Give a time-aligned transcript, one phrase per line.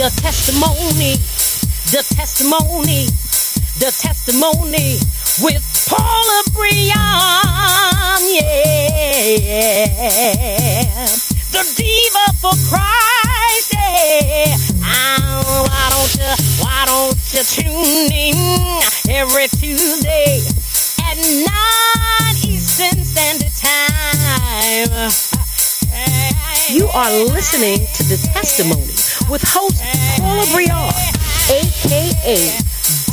[0.00, 1.12] The testimony,
[1.92, 3.04] the testimony,
[3.84, 4.96] the testimony
[5.44, 6.96] with Paula Breon,
[8.32, 8.64] yeah.
[11.52, 14.56] The diva for Christ, yeah.
[14.80, 16.32] Oh, why don't you,
[16.64, 18.40] why don't you tune in
[19.10, 20.40] every Tuesday
[21.04, 21.44] at 9
[22.48, 25.12] Eastern Standard Time?
[26.70, 28.99] You are listening to The Testimony
[29.30, 29.80] with host
[30.18, 30.94] Paula Briard,
[31.48, 32.50] aka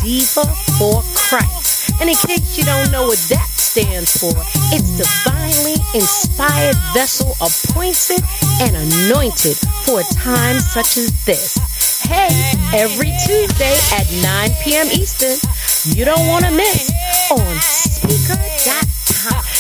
[0.02, 0.46] Diva
[0.78, 1.92] for Christ.
[2.02, 4.34] And in case you don't know what that stands for,
[4.74, 8.24] it's divinely inspired vessel appointed
[8.62, 11.58] and anointed for a time such as this.
[12.02, 12.30] Hey,
[12.74, 14.88] every Tuesday at 9 p.m.
[14.88, 15.38] Eastern,
[15.96, 16.92] you don't want to miss
[17.32, 19.57] on Spreaker.com.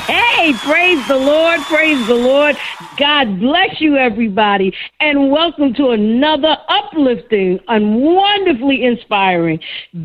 [0.00, 2.56] Hey, praise the Lord, praise the Lord.
[2.98, 9.60] God bless you, everybody, and welcome to another uplifting and wonderfully inspiring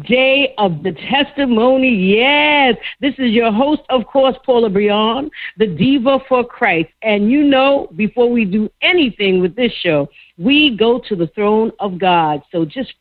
[0.07, 1.89] day of the testimony.
[1.89, 6.89] Yes, this is your host, of course, Paula Brion, the Diva for Christ.
[7.01, 11.71] And you know, before we do anything with this show, we go to the throne
[11.79, 12.43] of God.
[12.51, 12.93] So just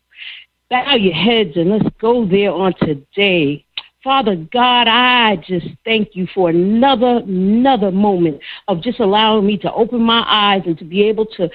[0.71, 3.67] bow your heads and let's go there on today.
[4.05, 9.73] Father God, I just thank you for another, another moment of just allowing me to
[9.73, 11.51] open my eyes and to be able to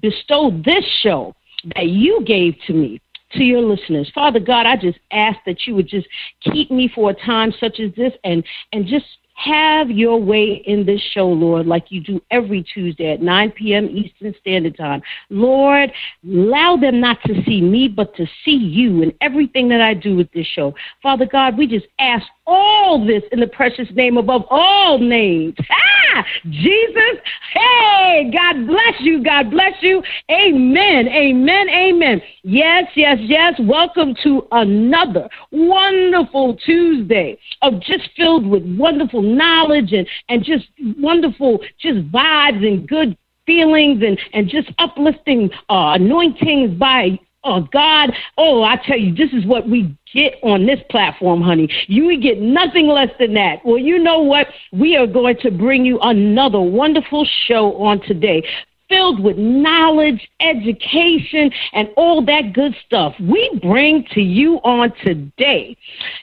[0.00, 1.34] bestow this show
[1.74, 3.00] that you gave to me
[3.32, 4.10] to your listeners.
[4.14, 6.06] Father God, I just ask that you would just
[6.40, 9.04] keep me for a time such as this and, and just
[9.38, 13.86] have your way in this show, Lord, like you do every Tuesday at 9 p.m.
[13.86, 15.00] Eastern Standard Time.
[15.30, 15.92] Lord,
[16.24, 20.16] allow them not to see me, but to see you in everything that I do
[20.16, 20.74] with this show.
[21.00, 25.54] Father God, we just ask all this in the precious name above all names.
[25.70, 27.20] Ah, Jesus.
[27.52, 29.22] Hey, God bless you.
[29.22, 30.02] God bless you.
[30.30, 31.08] Amen.
[31.08, 31.68] Amen.
[31.68, 32.22] Amen.
[32.42, 33.54] Yes, yes, yes.
[33.60, 41.58] Welcome to another wonderful Tuesday of just filled with wonderful knowledge and, and just wonderful
[41.80, 48.62] just vibes and good feelings and, and just uplifting uh, anointings by Oh God, oh
[48.62, 51.68] I tell you, this is what we get on this platform, honey.
[51.86, 53.64] You get nothing less than that.
[53.64, 54.48] Well, you know what?
[54.72, 58.42] We are going to bring you another wonderful show on today
[58.88, 63.14] filled with knowledge, education, and all that good stuff.
[63.20, 65.76] We bring to you on today.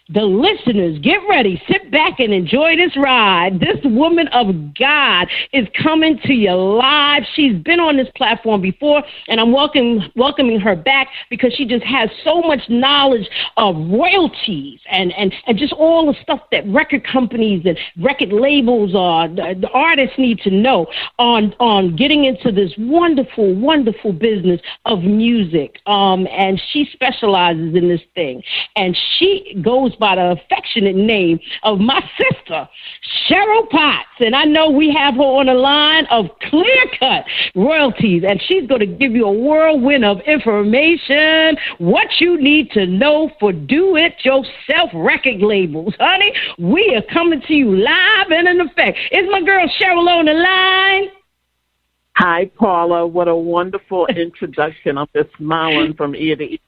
[0.09, 3.59] The listeners, get ready, sit back and enjoy this ride.
[3.59, 7.23] This woman of God is coming to you live.
[7.33, 11.83] She's been on this platform before, and I'm welcoming welcoming her back because she just
[11.83, 17.05] has so much knowledge of royalties and, and, and just all the stuff that record
[17.05, 20.87] companies and record labels are the, the artists need to know
[21.19, 25.79] on on getting into this wonderful, wonderful business of music.
[25.85, 28.41] Um, and she specializes in this thing.
[28.75, 32.67] And she goes by the affectionate name of my sister,
[33.27, 34.07] Cheryl Potts.
[34.19, 37.25] And I know we have her on the line of clear cut
[37.55, 38.23] royalties.
[38.27, 43.29] And she's going to give you a whirlwind of information, what you need to know
[43.39, 45.93] for do it yourself record labels.
[45.99, 48.97] Honey, we are coming to you live and in effect.
[49.11, 51.14] Is my girl Cheryl on the line?
[52.17, 53.05] Hi, Paula.
[53.05, 54.97] What a wonderful introduction.
[54.97, 56.59] I'm just smiling from ear to ear.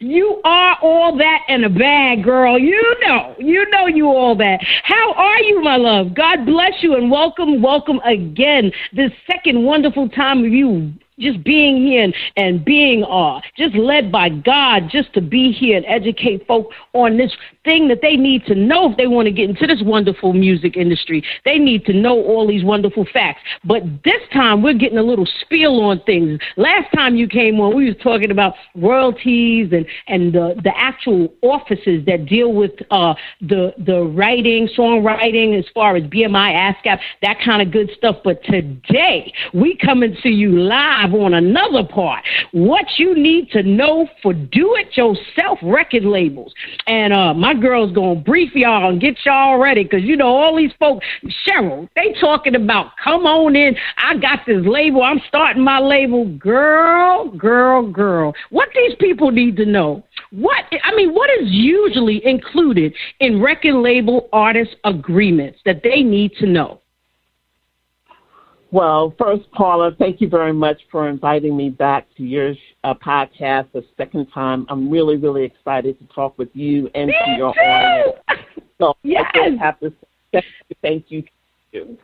[0.00, 2.58] You are all that in a bag, girl.
[2.58, 4.58] You know, you know you all that.
[4.82, 6.14] How are you, my love?
[6.14, 8.72] God bless you and welcome, welcome again.
[8.92, 14.12] This second wonderful time of you just being here and, and being uh, just led
[14.12, 17.32] by God just to be here and educate folk on this
[17.64, 20.76] thing that they need to know if they want to get into this wonderful music
[20.76, 21.24] industry.
[21.44, 23.40] They need to know all these wonderful facts.
[23.64, 26.38] But this time we're getting a little spiel on things.
[26.56, 31.32] Last time you came on, we was talking about royalties and, and the, the actual
[31.42, 37.38] offices that deal with uh, the, the writing, songwriting, as far as BMI, ASCAP, that
[37.42, 38.16] kind of good stuff.
[38.22, 42.24] But today we coming to you live on another part.
[42.52, 46.52] What you need to know for do-it-yourself record labels.
[46.86, 50.56] And uh, my girl's gonna brief y'all and get y'all ready because you know all
[50.56, 51.04] these folks.
[51.46, 53.76] Cheryl, they talking about come on in.
[53.98, 55.02] I got this label.
[55.02, 56.26] I'm starting my label.
[56.38, 58.34] Girl, girl, girl.
[58.50, 60.04] What these people need to know?
[60.30, 66.32] What I mean, what is usually included in record label artist agreements that they need
[66.38, 66.80] to know?
[68.72, 73.70] Well, first, Paula, thank you very much for inviting me back to your uh, podcast
[73.72, 74.66] the second time.
[74.68, 77.60] I'm really, really excited to talk with you and me to your too.
[77.60, 78.18] audience.
[78.78, 79.24] So yes.
[79.32, 79.90] I just have to
[80.34, 80.42] say
[80.82, 81.22] thank you.
[81.22, 81.30] Thank
[81.72, 81.98] you.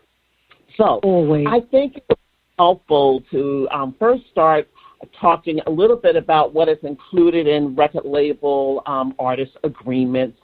[0.78, 1.46] So Always.
[1.46, 2.20] I think it's
[2.58, 4.68] helpful to um, first start
[5.20, 10.38] talking a little bit about what is included in record label um, artist agreements.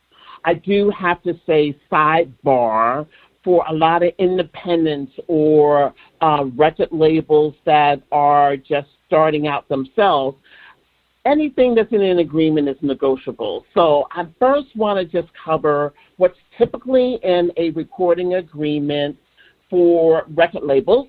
[0.45, 3.07] I do have to say sidebar
[3.45, 10.37] for a lot of independents or uh, record labels that are just starting out themselves,
[11.25, 13.65] anything that's in an agreement is negotiable.
[13.75, 19.17] So I first want to just cover what's typically in a recording agreement
[19.71, 21.09] for record labels,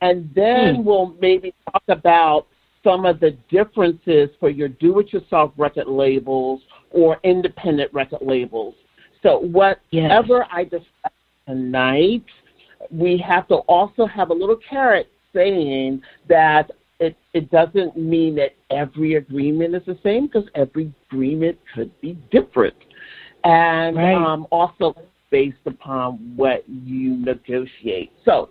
[0.00, 0.84] and then Hmm.
[0.84, 2.46] we'll maybe talk about
[2.82, 6.60] some of the differences for your do-it-yourself record labels
[6.90, 8.74] or independent record labels.
[9.22, 10.88] So whatever I discuss
[11.46, 12.24] tonight,
[12.90, 18.54] we have to also have a little carrot saying that it, it doesn't mean that
[18.70, 22.76] every agreement is the same because every agreement could be different.
[23.44, 24.14] And Right.
[24.14, 24.94] um, also
[25.30, 28.12] based upon what you negotiate.
[28.24, 28.50] So,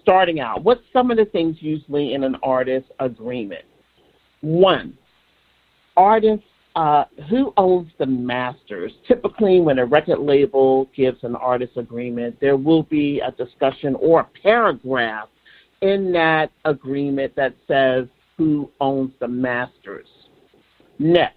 [0.00, 3.64] starting out, what's some of the things usually in an artist agreement?
[4.40, 4.96] One,
[5.96, 8.92] artists uh, who owns the masters?
[9.06, 14.20] Typically, when a record label gives an artist agreement, there will be a discussion or
[14.20, 15.28] a paragraph
[15.82, 18.06] in that agreement that says
[18.36, 20.08] who owns the masters.
[20.98, 21.36] Next,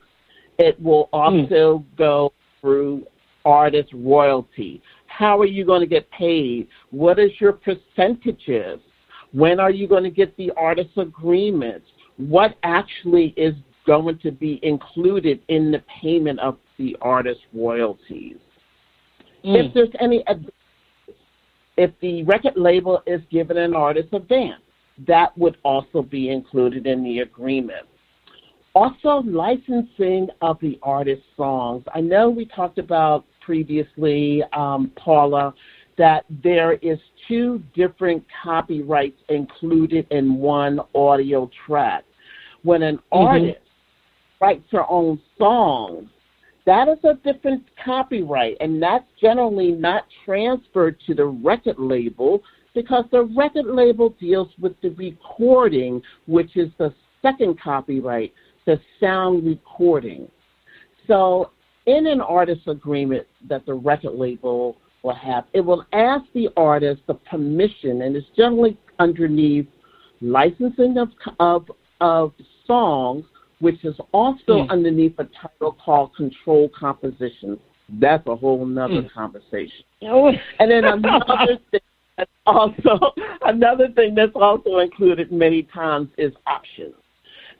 [0.57, 3.05] it will also go through
[3.45, 4.81] artist royalty.
[5.05, 6.67] How are you going to get paid?
[6.89, 8.79] What is your percentages?
[9.33, 11.85] When are you going to get the artist agreements?
[12.17, 13.53] What actually is
[13.87, 18.37] going to be included in the payment of the artist royalties?
[19.43, 20.23] If there's any
[21.77, 24.61] if the record label is given an artist advance,
[25.07, 27.85] that would also be included in the agreement.
[28.73, 31.83] Also, licensing of the artist's songs.
[31.93, 35.53] I know we talked about previously, um, Paula,
[35.97, 42.03] that there is two different copyrights included in one audio track.
[42.63, 43.57] When an artist
[44.39, 46.09] writes her own songs,
[46.65, 52.41] that is a different copyright, and that's generally not transferred to the record label
[52.75, 58.33] because the record label deals with the recording, which is the second copyright,
[58.65, 60.29] the sound recording.
[61.07, 61.51] So,
[61.85, 67.01] in an artist agreement that the record label will have, it will ask the artist
[67.07, 69.67] the permission, and it's generally underneath
[70.19, 71.09] licensing of
[71.39, 71.71] of,
[72.01, 72.33] of
[72.65, 73.23] songs,
[73.59, 74.69] which is also Mm.
[74.69, 77.59] underneath a title called control compositions.
[77.89, 79.11] That's a whole nother Mm.
[79.11, 79.85] conversation.
[80.03, 80.31] Oh.
[80.59, 81.81] And then another thing
[82.17, 86.95] that's also another thing that's also included many times is options.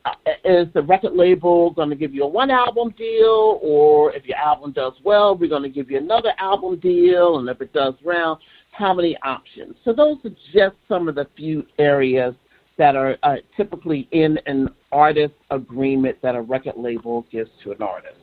[0.06, 0.12] Uh,
[0.46, 4.38] is the record label going to give you a one album deal, or if your
[4.38, 7.94] album does well, we're going to give you another album deal, and if it does
[8.04, 8.40] well,
[8.72, 9.76] how many options?
[9.84, 12.36] So those are just some of the few areas
[12.78, 17.82] that are uh, typically in an artist agreement that a record label gives to an
[17.82, 18.16] artist.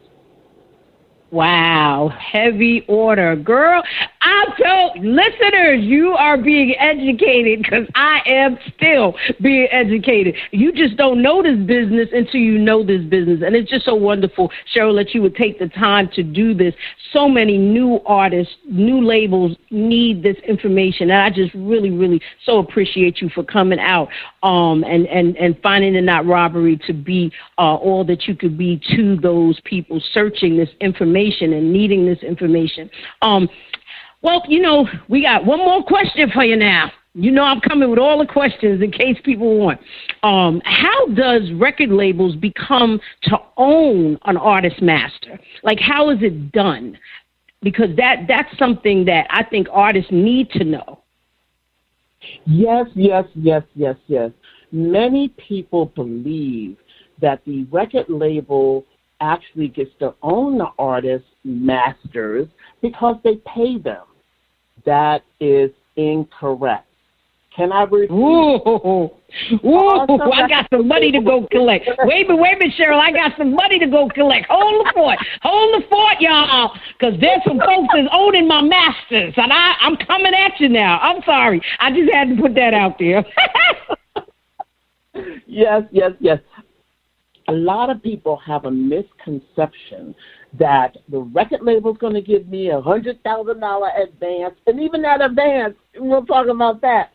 [1.30, 3.34] Wow, heavy order.
[3.34, 3.82] Girl,
[4.24, 10.34] I told listeners, you are being educated because I am still being educated.
[10.50, 13.42] You just don't know this business until you know this business.
[13.44, 16.74] And it's just so wonderful, Cheryl, that you would take the time to do this.
[17.12, 21.10] So many new artists, new labels need this information.
[21.10, 24.08] And I just really, really so appreciate you for coming out
[24.42, 28.56] um, and, and, and finding it not robbery to be uh, all that you could
[28.56, 32.88] be to those people searching this information and needing this information.
[33.20, 33.50] Um,
[34.24, 36.90] well, you know, we got one more question for you now.
[37.12, 39.78] You know, I'm coming with all the questions in case people want.
[40.22, 45.38] Um, how does record labels become to own an artist master?
[45.62, 46.98] Like, how is it done?
[47.62, 51.02] Because that that's something that I think artists need to know.
[52.46, 54.30] Yes, yes, yes, yes, yes.
[54.72, 56.78] Many people believe
[57.20, 58.86] that the record label
[59.20, 62.48] actually gets to own the artist masters
[62.80, 64.04] because they pay them.
[64.84, 66.86] That is incorrect.
[67.56, 68.12] Can I repeat?
[68.12, 69.10] Ooh,
[69.64, 71.88] ooh, I got some money to go collect.
[72.02, 72.98] Wait a minute, wait a minute, Cheryl.
[72.98, 74.46] I got some money to go collect.
[74.50, 75.18] Hold the fort.
[75.42, 79.96] Hold the fort, y'all, because there's some folks that's owning my masters, and I, I'm
[79.96, 80.98] coming at you now.
[80.98, 81.62] I'm sorry.
[81.78, 83.24] I just had to put that out there.
[85.46, 86.40] yes, yes, yes.
[87.46, 90.14] A lot of people have a misconception
[90.58, 95.02] that the record label's going to give me a hundred thousand dollar advance, and even
[95.02, 97.10] that advance, we'll talk about that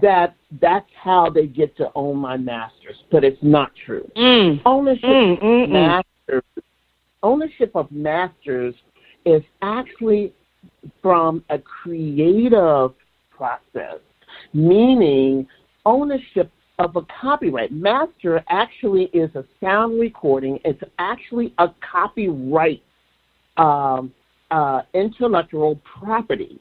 [0.00, 4.10] that that's how they get to own my masters, but it's not true.
[4.16, 4.60] Mm.
[4.66, 6.42] Ownership mm, mm, mm, masters,
[7.22, 8.74] ownership of masters
[9.24, 10.32] is actually
[11.00, 12.92] from a creative
[13.30, 14.00] process,
[14.52, 15.46] meaning
[15.86, 17.72] ownership of a copyright.
[17.72, 20.58] Master actually is a sound recording.
[20.64, 22.82] It's actually a copyright
[23.56, 24.12] um,
[24.50, 26.58] uh, intellectual property.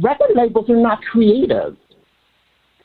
[0.00, 1.76] Record labels are not creative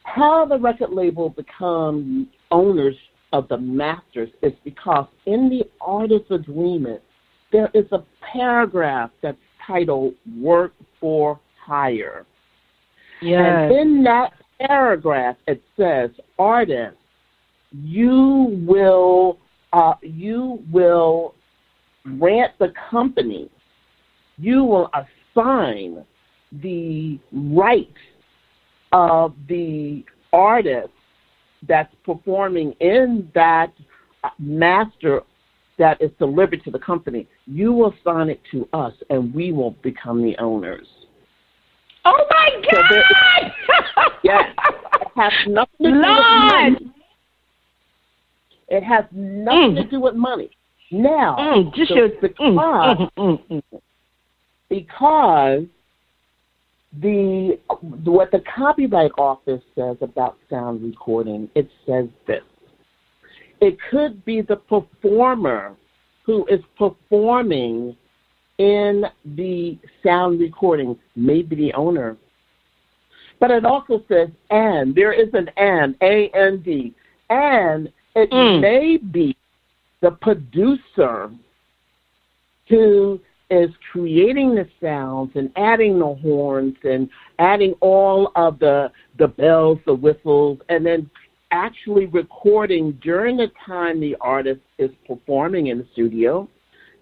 [0.06, 2.96] how the record label become owners
[3.34, 7.02] of the masters is because in the artist agreement
[7.52, 8.04] there is a
[8.34, 12.26] paragraph that's titled work for hire.
[13.22, 13.64] Yeah.
[13.64, 16.10] And in that paragraph it says
[16.40, 16.98] artist
[17.72, 19.38] you will
[19.74, 21.36] uh, you will
[22.18, 23.50] grant the company
[24.38, 26.06] you will assign
[26.62, 27.92] the rights
[28.92, 30.90] of the artist
[31.68, 33.74] that's performing in that
[34.40, 35.22] master
[35.78, 39.72] that is delivered to the company, you will sign it to us and we will
[39.84, 40.88] become the owners.
[42.06, 43.52] Oh my God!
[43.68, 43.74] So
[44.26, 44.44] yes.
[45.18, 46.06] It has nothing to do with
[46.52, 46.94] money.
[48.68, 49.84] It has nothing mm.
[49.84, 50.50] to do with money.
[50.92, 53.82] Now, mm, just so your, because, mm, mm, mm,
[54.70, 55.64] because
[57.02, 62.44] the what the Copyright Office says about sound recording, it says this.
[63.62, 65.76] It could be the performer
[66.26, 67.96] who is performing
[68.58, 69.06] in
[69.36, 72.18] the sound recording, maybe the owner.
[73.40, 74.96] But it also says and.
[74.96, 76.94] There is an and, A N D.
[77.30, 78.62] And it mm.
[78.62, 79.36] may be
[80.02, 81.32] the producer
[82.70, 83.20] who
[83.52, 89.80] is creating the sounds and adding the horns and adding all of the the bells,
[89.86, 91.10] the whistles, and then
[91.52, 96.50] actually recording during the time the artist is performing in the studio.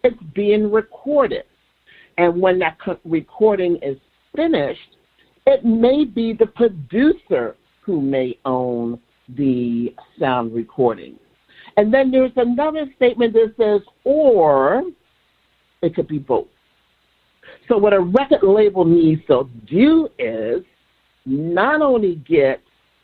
[0.04, 1.46] It's being recorded,
[2.18, 3.98] and when that recording is
[4.36, 4.98] finished,
[5.46, 9.00] it may be the producer who may own
[9.36, 11.18] the sound recording.
[11.78, 14.84] And then there's another statement that says, or
[15.82, 16.48] it could be both.
[17.68, 20.64] So what a record label needs to do is
[21.26, 22.62] not only get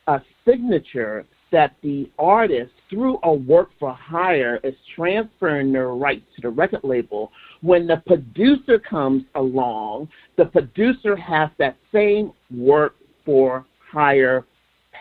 [0.07, 6.41] a signature that the artist, through a work for hire, is transferring their rights to
[6.41, 7.31] the record label.
[7.61, 14.45] When the producer comes along, the producer has that same work for hire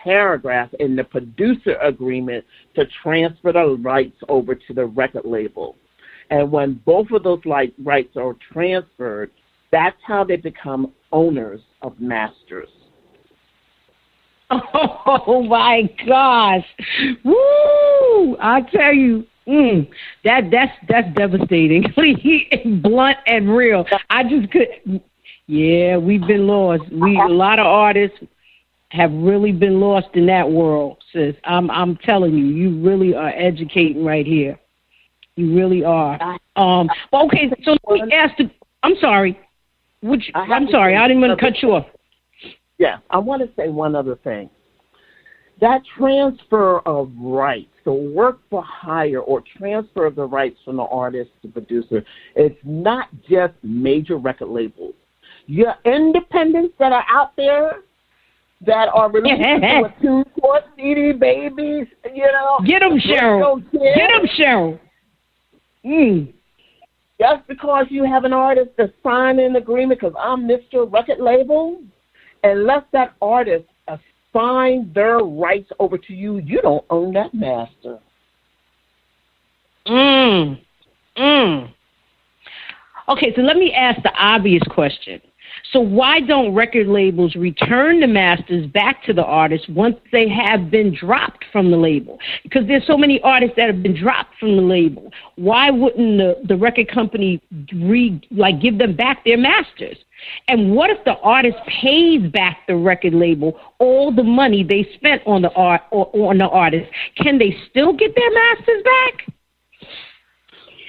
[0.03, 5.75] paragraph in the producer agreement to transfer the rights over to the record label.
[6.29, 9.31] And when both of those rights are transferred,
[9.71, 12.69] that's how they become owners of masters.
[15.11, 16.65] Oh my gosh!
[17.23, 18.37] Woo!
[18.39, 19.87] I tell you, mm,
[20.23, 21.83] that that's that's devastating.
[22.81, 23.85] Blunt and real.
[24.09, 25.01] I just could.
[25.47, 26.83] Yeah, we've been lost.
[26.91, 28.17] We a lot of artists
[28.89, 31.35] have really been lost in that world, sis.
[31.43, 34.59] I'm I'm telling you, you really are educating right here.
[35.35, 36.19] You really are.
[36.55, 38.49] Um, okay, so let me ask the.
[38.83, 39.39] I'm sorry.
[40.01, 41.85] Which I'm sorry, I didn't want to cut you off.
[42.79, 44.49] Yeah, I want to say one other thing.
[45.59, 50.83] That transfer of rights, the work for hire or transfer of the rights from the
[50.83, 52.03] artist to producer,
[52.35, 54.95] it's not just major record labels.
[55.47, 57.81] Your independents that are out there
[58.65, 62.59] that are releasing a two four CD babies, you know.
[62.65, 63.61] Get them, Cheryl.
[63.73, 64.79] Get them, Cheryl.
[65.83, 66.33] Mm.
[67.19, 70.89] Just because you have an artist to sign an agreement because I'm Mr.
[70.89, 71.81] Record Label,
[72.43, 73.65] unless that artist
[74.33, 77.99] sign their rights over to you, you don't own that master.
[79.87, 80.59] Mm.
[81.17, 81.73] Mm.
[83.07, 85.19] Okay, so let me ask the obvious question.
[85.73, 90.69] So why don't record labels return the masters back to the artists once they have
[90.69, 92.19] been dropped from the label?
[92.43, 95.11] Because there's so many artists that have been dropped from the label.
[95.35, 97.41] Why wouldn't the, the record company
[97.73, 99.97] re, like give them back their masters?
[100.47, 105.21] And what if the artist pays back the record label all the money they spent
[105.25, 106.89] on the art or on the artist?
[107.15, 109.33] Can they still get their masters back?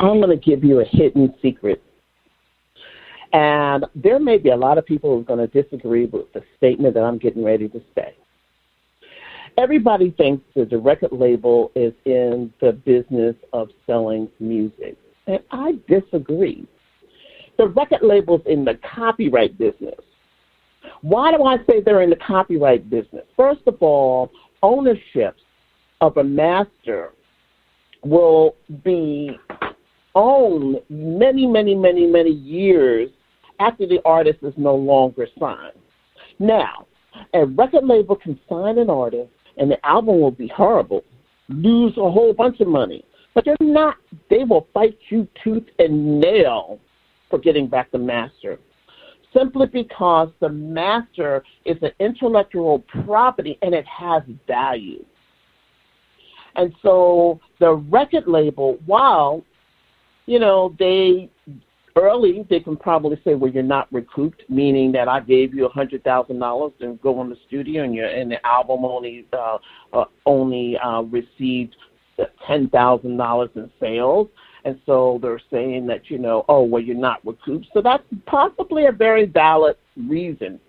[0.01, 1.83] I'm going to give you a hidden secret.
[3.33, 6.43] And there may be a lot of people who are going to disagree with the
[6.57, 8.15] statement that I'm getting ready to say.
[9.59, 14.97] Everybody thinks that the record label is in the business of selling music.
[15.27, 16.67] And I disagree.
[17.61, 20.01] The record label's in the copyright business.
[21.03, 23.27] Why do I say they're in the copyright business?
[23.37, 24.31] First of all,
[24.63, 25.37] ownership
[26.01, 27.11] of a master
[28.03, 29.39] will be
[30.15, 33.11] owned many, many, many, many years
[33.59, 35.77] after the artist is no longer signed.
[36.39, 36.87] Now,
[37.35, 41.05] a record label can sign an artist and the album will be horrible,
[41.51, 43.05] lose a whole bunch of money.
[43.35, 43.99] But they're not,
[44.31, 46.81] they will fight you tooth and nail
[47.31, 48.59] for getting back the master.
[49.33, 55.05] Simply because the master is an intellectual property and it has value.
[56.57, 59.45] And so the record label, while,
[60.27, 61.31] you know, they
[61.97, 65.69] early, they can probably say, well, you're not recouped, meaning that I gave you a
[65.69, 69.59] hundred thousand dollars to go in the studio, and your and the album only uh,
[69.93, 71.77] uh, only uh, received
[72.47, 74.29] ten thousand dollars in sales,
[74.65, 77.67] and so they're saying that you know, oh, well, you're not recouped.
[77.73, 80.61] So that's possibly a very valid reason.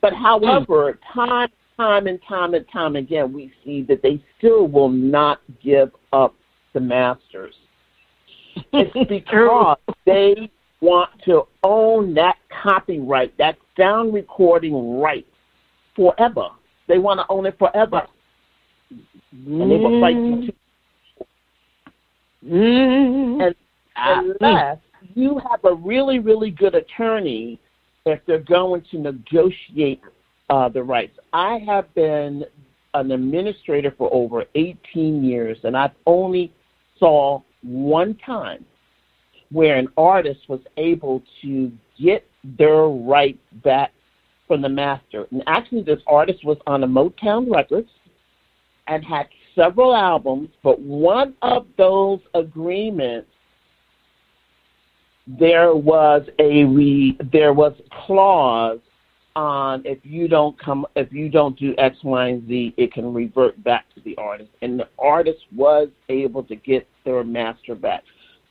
[0.00, 0.22] But hmm.
[0.22, 5.40] however, time, time and time and time again, we see that they still will not
[5.62, 6.34] give up
[6.74, 7.54] the masters.
[8.72, 10.50] It's because they
[10.80, 15.26] want to own that copyright, that sound recording right
[15.94, 16.48] forever.
[16.88, 18.06] They want to own it forever.
[18.90, 20.52] And they will fight you
[22.40, 23.42] to Mm.
[23.42, 23.54] and
[23.96, 24.78] unless
[25.14, 27.58] you have a really, really good attorney
[28.06, 30.00] if they're going to negotiate
[30.50, 31.18] uh, the rights.
[31.32, 32.44] I have been
[32.94, 36.52] an administrator for over 18 years, and I've only
[36.98, 38.64] saw one time
[39.50, 42.26] where an artist was able to get
[42.58, 43.92] their rights back
[44.46, 45.26] from the master.
[45.30, 47.90] And actually, this artist was on a Motown Records
[48.86, 53.28] and had several albums, but one of those agreements
[55.26, 57.74] there was a re, there was
[58.06, 58.78] clause
[59.36, 63.12] on if you don't come if you don't do X, Y, and Z, it can
[63.12, 64.50] revert back to the artist.
[64.62, 68.04] And the artist was able to get their master back.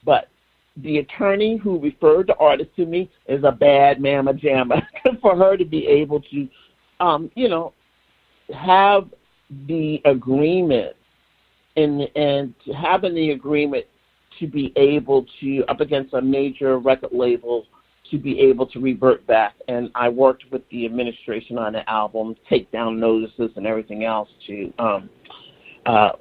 [0.06, 0.30] But
[0.78, 4.86] the attorney who referred the artist to me is a bad mamma jamma
[5.22, 6.48] for her to be able to
[7.00, 7.74] um, you know,
[8.56, 9.10] have
[9.67, 10.95] the agreement
[11.75, 13.86] and and having the agreement
[14.39, 17.65] to be able to up against a major record label
[18.12, 19.55] to be able to revert back.
[19.67, 24.29] And I worked with the administration on the album, take down notices and everything else
[24.47, 25.10] to um,
[25.86, 26.12] uh,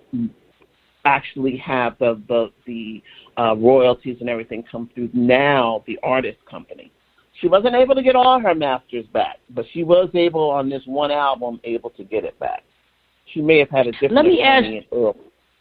[1.04, 3.02] actually have the the, the
[3.40, 5.10] uh, royalties and everything come through.
[5.12, 6.92] Now the artist company.
[7.40, 10.82] She wasn't able to get all her masters back, but she was able on this
[10.86, 12.64] one album able to get it back.
[13.32, 14.14] She may have had a different.
[14.14, 14.66] Let me ask.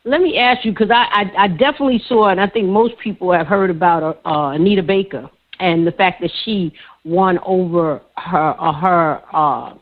[0.08, 3.32] Let me ask you because I, I I definitely saw and I think most people
[3.32, 6.73] have heard about uh, Anita Baker and the fact that she
[7.04, 9.73] won over her uh, her uh,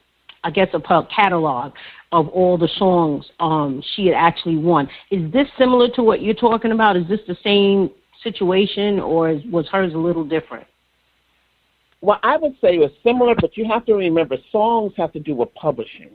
[0.43, 1.73] I guess of her catalog
[2.13, 4.87] of all the songs um, she had actually won.
[5.11, 6.95] Is this similar to what you're talking about?
[6.95, 7.89] Is this the same
[8.23, 10.65] situation or is, was hers a little different?
[12.01, 15.19] Well, I would say it was similar, but you have to remember songs have to
[15.19, 16.11] do with publishing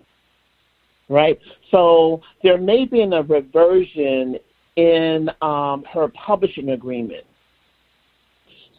[1.09, 1.39] right?
[1.71, 4.37] So there may be a reversion
[4.77, 7.25] in um, her publishing agreement.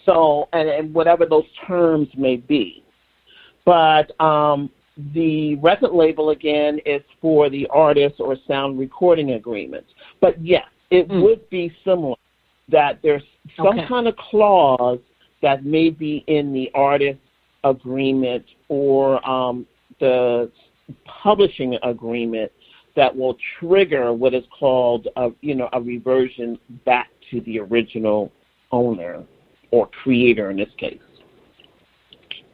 [0.05, 2.83] So, and, and whatever those terms may be.
[3.65, 4.69] But um,
[5.13, 9.89] the record label, again, is for the artist or sound recording agreements.
[10.21, 11.21] But yes, it mm.
[11.21, 12.15] would be similar
[12.69, 13.23] that there's
[13.57, 13.87] some okay.
[13.87, 14.99] kind of clause
[15.41, 17.19] that may be in the artist
[17.63, 19.65] agreement or um,
[19.99, 20.51] the
[21.05, 22.51] publishing agreement
[22.95, 28.31] that will trigger what is called a you know a reversion back to the original
[28.71, 29.23] owner
[29.71, 30.99] or creator in this case.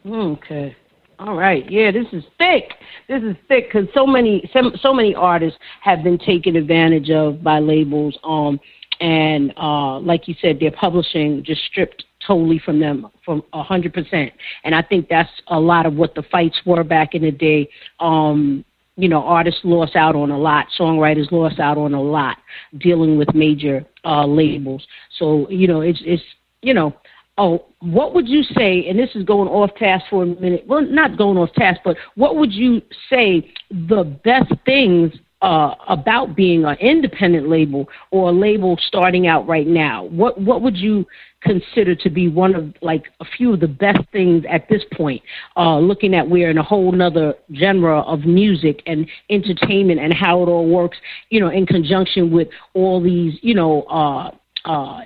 [0.06, 0.76] Okay.
[1.18, 2.74] All right, yeah, this is thick.
[3.08, 7.42] This is thick because so many, so, so many artists have been taken advantage of
[7.42, 8.18] by labels.
[8.24, 8.60] Um,
[9.00, 13.94] and uh, like you said, their publishing just stripped totally from them from a hundred
[13.94, 14.32] percent.
[14.64, 17.70] And I think that's a lot of what the fights were back in the day.
[18.00, 18.64] Um,
[18.98, 22.38] you know, artists lost out on a lot, songwriters lost out on a lot
[22.78, 24.86] dealing with major uh, labels.
[25.20, 26.24] So, you know, it's it's
[26.62, 26.94] you know,
[27.38, 28.88] oh, what would you say?
[28.88, 30.66] And this is going off task for a minute.
[30.68, 35.14] Well, not going off task, but what would you say the best things
[35.46, 40.06] uh, about being an independent label or a label starting out right now?
[40.06, 41.06] What what would you
[41.42, 45.22] consider to be one of like a few of the best things at this point?
[45.56, 50.42] Uh, looking at we're in a whole nother genre of music and entertainment and how
[50.42, 50.98] it all works,
[51.30, 54.32] you know, in conjunction with all these, you know, uh,
[54.66, 55.02] uh,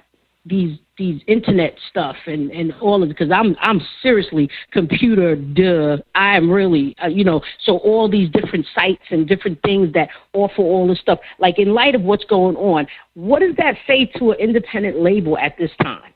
[0.50, 5.98] these these internet stuff and and all of it because I'm I'm seriously computer duh
[6.14, 10.10] I am really uh, you know so all these different sites and different things that
[10.34, 14.06] offer all this stuff like in light of what's going on what does that say
[14.18, 16.14] to an independent label at this time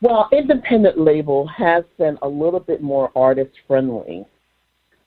[0.00, 4.24] well independent label has been a little bit more artist friendly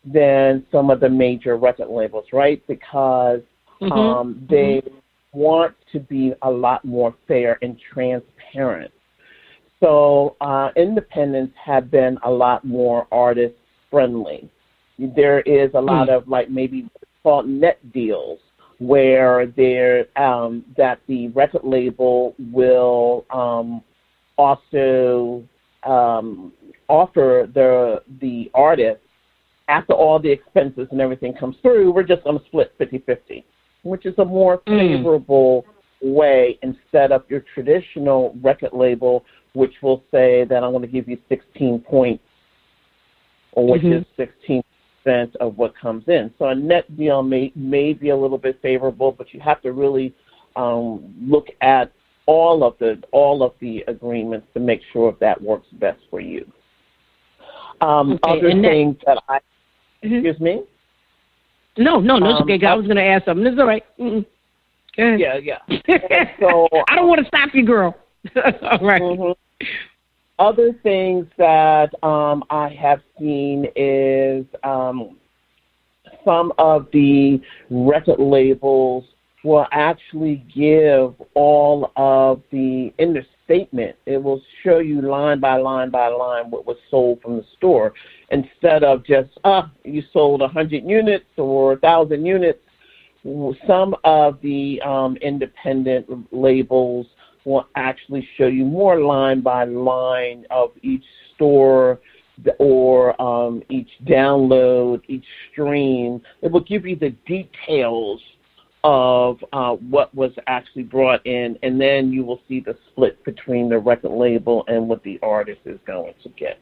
[0.06, 3.41] than some of the major record labels right because
[3.82, 3.91] mm-hmm.
[3.91, 4.99] um they mm-hmm
[5.36, 8.91] want to be a lot more fair and transparent.
[9.80, 13.56] So uh, independents have been a lot more artist
[13.91, 14.50] friendly.
[14.98, 16.17] There is a lot mm.
[16.17, 16.89] of like maybe
[17.21, 18.39] called net deals
[18.80, 23.82] where there um, that the record label will um,
[24.38, 25.43] also
[25.84, 26.52] um,
[26.88, 29.02] offer the the artist
[29.67, 33.43] after all the expenses and everything comes through, we're just going to split 50-50
[33.86, 34.98] which is a more mm.
[34.98, 35.65] favorable
[36.04, 36.13] mm.
[36.13, 41.08] way instead of your traditional record label, which will say that I'm going to give
[41.08, 42.24] you 16 points,
[43.54, 44.00] or which mm-hmm.
[44.00, 44.63] is 16
[45.06, 46.32] percent of what comes in.
[46.38, 49.71] So a net deal may may be a little bit favorable, but you have to
[49.71, 50.13] really
[50.56, 51.91] um, look at
[52.26, 56.52] all of the all of the agreements to make sure that works best for you.
[57.82, 59.39] Um, okay, other things that, that I
[60.06, 60.15] mm-hmm.
[60.15, 60.63] excuse me.
[61.77, 62.65] No, no, no, it's um, okay.
[62.65, 63.45] I was going to ask something.
[63.45, 63.83] It's all right.
[64.97, 65.59] Yeah, yeah.
[66.39, 67.95] so I don't want to stop you, girl.
[68.35, 69.01] all right.
[69.01, 69.65] mm-hmm.
[70.38, 75.17] Other things that um, I have seen is um,
[76.25, 79.05] some of the record labels
[79.43, 83.95] will actually give all of the in the statement.
[84.05, 87.93] It will show you line by line by line what was sold from the store
[88.31, 92.59] instead of just ah you sold a hundred units or a thousand units.
[93.65, 97.07] Some of the um, independent labels
[97.43, 101.99] will actually show you more line by line of each store
[102.59, 106.21] or um, each download, each stream.
[106.41, 108.21] It will give you the details
[108.83, 113.69] of uh, what was actually brought in, and then you will see the split between
[113.69, 116.59] the record label and what the artist is going to get.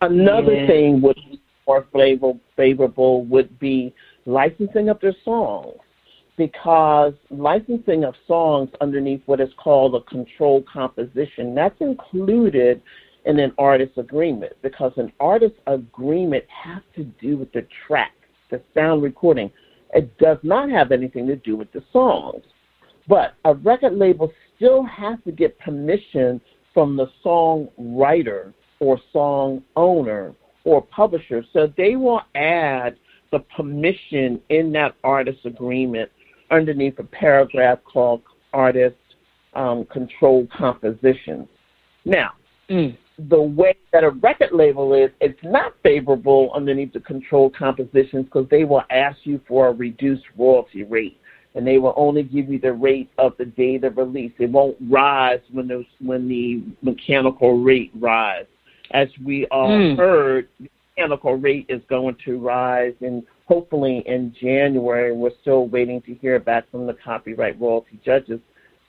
[0.00, 0.66] Another yeah.
[0.66, 5.78] thing would be more favorable, favorable would be licensing of their songs
[6.36, 12.82] because licensing of songs underneath what is called a controlled composition that's included
[13.24, 18.12] in an artist agreement because an artist agreement has to do with the track,
[18.50, 19.50] the sound recording.
[19.94, 22.42] It does not have anything to do with the songs.
[23.08, 26.40] But a record label still has to get permission
[26.74, 30.34] from the songwriter or song owner
[30.64, 31.44] or publisher.
[31.52, 32.96] So they will add
[33.32, 36.10] the permission in that artist agreement
[36.50, 38.96] underneath a paragraph called artist
[39.54, 41.48] um, controlled compositions.
[42.04, 42.32] Now,
[42.70, 42.96] mm.
[43.18, 48.46] the way that a record label is, it's not favorable underneath the controlled compositions because
[48.50, 51.18] they will ask you for a reduced royalty rate
[51.54, 54.32] and they will only give you the rate of the date of release.
[54.38, 58.44] It won't rise when the when the mechanical rate rise
[58.92, 59.96] as we all mm.
[59.96, 66.00] heard, the mechanical rate is going to rise, and hopefully in January, we're still waiting
[66.02, 68.40] to hear back from the copyright royalty judges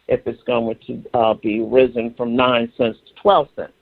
[0.08, 3.74] if it's going to uh, be risen from 9 cents to 12 cents.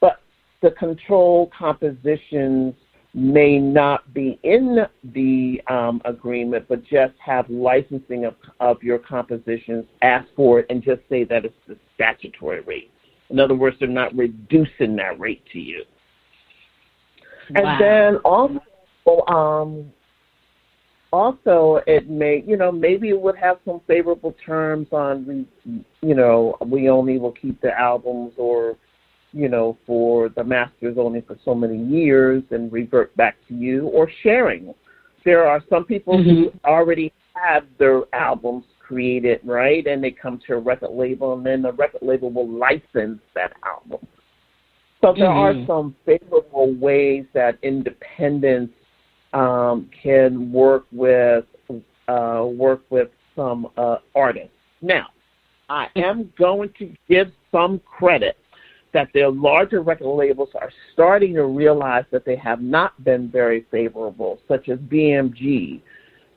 [0.00, 0.20] But
[0.60, 2.74] the control compositions
[3.14, 4.78] may not be in
[5.14, 10.82] the um, agreement, but just have licensing of, of your compositions, ask for it, and
[10.82, 12.90] just say that it's the statutory rate.
[13.30, 15.84] In other words, they're not reducing that rate to you.
[17.50, 17.62] Wow.
[17.62, 19.92] And then also, um,
[21.12, 25.46] also it may, you know, maybe it would have some favorable terms on,
[26.02, 28.76] you know, we only will keep the albums or
[29.32, 33.86] you know, for the masters only for so many years and revert back to you,
[33.88, 34.74] or sharing.
[35.24, 36.30] There are some people mm-hmm.
[36.30, 39.86] who already have their albums created, right?
[39.86, 43.52] And they come to a record label, and then the record label will license that
[43.64, 44.06] album.
[45.02, 45.62] So there mm-hmm.
[45.62, 48.74] are some favorable ways that independents
[49.32, 51.44] um, can work with
[52.08, 54.54] uh, work with some uh, artists.
[54.80, 55.08] Now,
[55.68, 58.38] I am going to give some credit
[58.94, 63.66] that their larger record labels are starting to realize that they have not been very
[63.70, 65.82] favorable, such as BMG.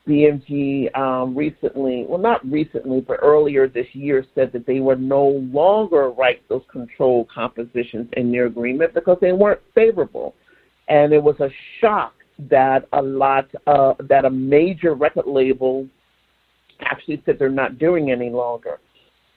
[0.07, 5.27] BMG um, recently, well, not recently, but earlier this year, said that they would no
[5.51, 10.33] longer write those control compositions in their agreement because they weren't favorable.
[10.87, 12.13] And it was a shock
[12.49, 15.87] that a lot, uh, that a major record label
[16.81, 18.79] actually said they're not doing any longer.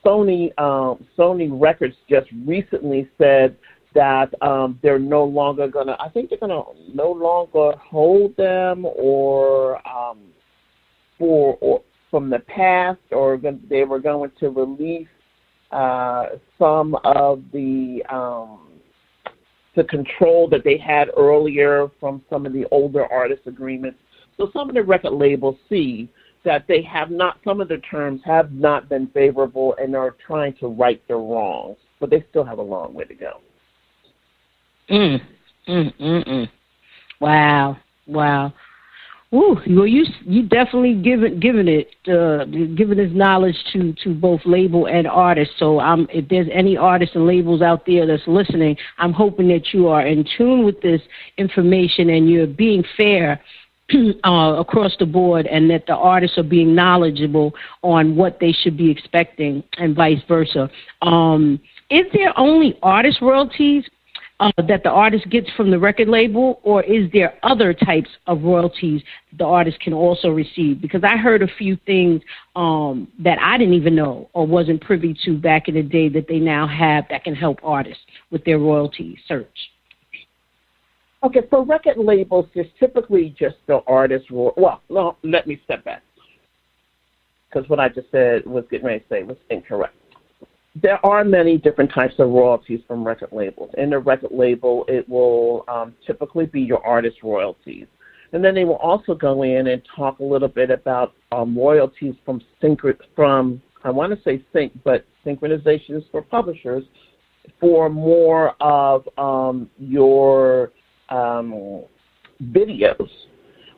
[0.04, 3.56] Sony um, Sony Records just recently said
[3.94, 5.96] that um, they're no longer gonna.
[5.98, 10.18] I think they're gonna no longer hold them or um,
[11.18, 15.08] for or from the past, or they were going to release
[15.72, 16.26] uh,
[16.58, 18.68] some of the um,
[19.74, 23.98] the control that they had earlier from some of the older artist agreements.
[24.36, 26.08] So some of the record labels see
[26.44, 30.54] that they have not, some of the terms have not been favorable and are trying
[30.60, 33.40] to right their wrongs, but they still have a long way to go.
[34.90, 35.20] Mm,
[35.68, 36.48] mm, mm, mm.
[37.20, 38.52] Wow, wow.
[39.34, 42.44] Ooh, well, you you definitely given given it uh,
[42.76, 45.54] given this knowledge to to both label and artists.
[45.58, 49.88] So if there's any artists and labels out there that's listening, I'm hoping that you
[49.88, 51.00] are in tune with this
[51.36, 53.40] information and you're being fair
[54.24, 58.76] uh, across the board, and that the artists are being knowledgeable on what they should
[58.76, 60.70] be expecting, and vice versa.
[61.02, 61.58] Um,
[61.90, 63.84] is there only artist royalties
[64.40, 68.42] uh, that the artist gets from the record label, or is there other types of
[68.42, 69.02] royalties
[69.38, 70.80] the artist can also receive?
[70.80, 72.20] Because I heard a few things
[72.56, 76.26] um, that I didn't even know or wasn't privy to back in the day that
[76.28, 79.46] they now have that can help artists with their royalty search.
[81.22, 84.26] Okay, for record labels, there's typically just the artist.
[84.30, 86.02] Well, no, let me step back
[87.54, 89.94] because what I just said was getting ready to say was incorrect.
[90.82, 93.70] There are many different types of royalties from record labels.
[93.78, 97.86] In the record label, it will um, typically be your artist royalties.
[98.32, 102.14] And then they will also go in and talk a little bit about um, royalties
[102.24, 106.84] from synch- from I want to say sync, but synchronizations for publishers
[107.60, 110.72] for more of um, your
[111.10, 111.84] um,
[112.44, 113.08] videos,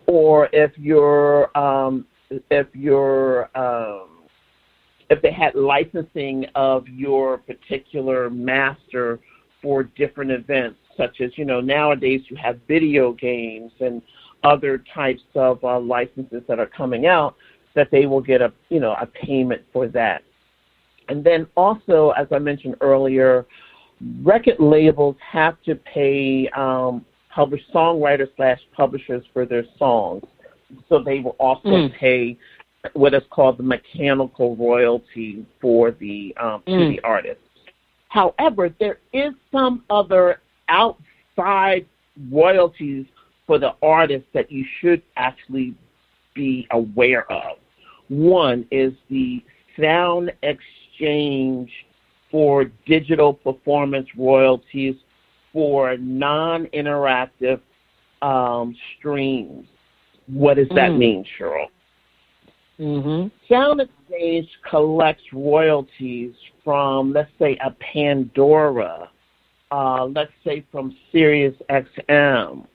[0.06, 4.15] or if you're um, if you're um,
[5.10, 9.20] if they had licensing of your particular master
[9.62, 14.02] for different events, such as you know nowadays you have video games and
[14.44, 17.36] other types of uh, licenses that are coming out,
[17.74, 20.22] that they will get a you know a payment for that.
[21.08, 23.46] And then also, as I mentioned earlier,
[24.22, 30.24] record labels have to pay um, publish songwriters slash publishers for their songs.
[30.88, 31.94] So they will also mm.
[31.96, 32.36] pay
[32.92, 36.78] what is called the mechanical royalty for the um, mm.
[36.78, 37.40] to the artist.
[38.08, 41.86] However, there is some other outside
[42.30, 43.06] royalties
[43.46, 45.74] for the artist that you should actually
[46.34, 47.58] be aware of.
[48.08, 49.42] One is the
[49.80, 51.70] sound exchange
[52.30, 54.96] for digital performance royalties
[55.52, 57.60] for non-interactive
[58.22, 59.66] um, streams.
[60.26, 60.98] What does that mm.
[60.98, 61.66] mean, Cheryl?
[62.78, 63.28] Mm-hmm.
[63.52, 69.08] Sound Exchange collects royalties from, let's say, a Pandora,
[69.70, 72.66] uh, let's say from Sirius XM,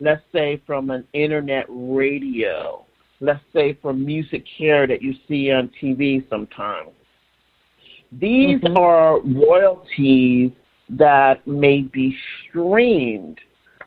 [0.00, 2.84] let's say from an internet radio,
[3.20, 6.90] let's say from MusiCare that you see on TV sometimes.
[8.12, 8.76] These mm-hmm.
[8.76, 10.50] are royalties
[10.88, 12.16] that may be
[12.48, 13.38] streamed,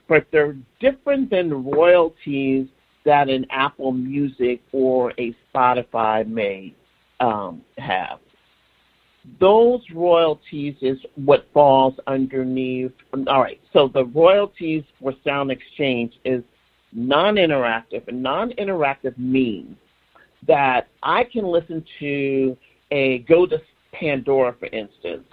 [0.08, 2.68] but they're different than royalties
[3.06, 6.74] that an Apple Music or a Spotify may
[7.20, 8.20] um, have.
[9.40, 12.92] Those royalties is what falls underneath.
[13.28, 16.44] All right, so the royalties for Sound Exchange is
[16.92, 18.08] non interactive.
[18.08, 19.78] And non interactive means
[20.48, 22.58] that I can listen to
[22.92, 23.62] a, go to
[23.94, 25.24] Pandora, for instance,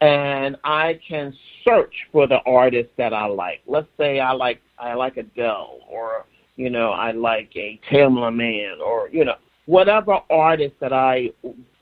[0.00, 1.34] and I can
[1.66, 3.62] search for the artist that I like.
[3.66, 8.78] Let's say I like I like Adele, or you know I like a Tamela Mann
[8.84, 11.30] or you know whatever artist that I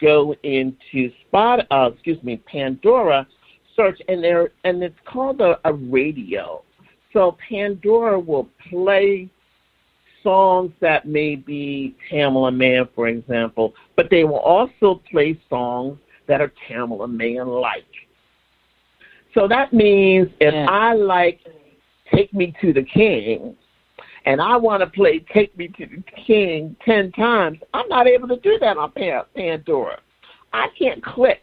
[0.00, 3.26] go into spot uh, excuse me Pandora,
[3.76, 6.62] search, and there and it's called a, a radio.
[7.12, 9.30] So Pandora will play
[10.22, 16.40] songs that may be Tamela Mann, for example, but they will also play songs that
[16.40, 17.84] are Tamela Mann like.
[19.34, 20.66] So that means if Yeah.
[20.68, 21.40] I like
[22.12, 23.56] Take Me to the King,
[24.26, 28.28] and I want to play Take Me to the King 10 times, I'm not able
[28.28, 30.00] to do that on Pandora.
[30.52, 31.42] I can't click,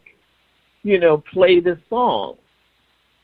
[0.84, 2.38] you know, play this song.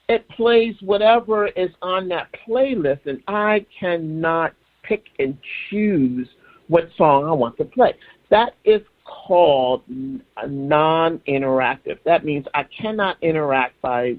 [0.09, 5.37] It plays whatever is on that playlist, and I cannot pick and
[5.69, 6.27] choose
[6.67, 7.93] what song I want to play.
[8.29, 11.97] That is called non interactive.
[12.05, 14.17] That means I cannot interact by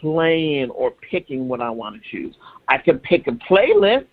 [0.00, 2.34] playing or picking what I want to choose.
[2.68, 4.06] I can pick a playlist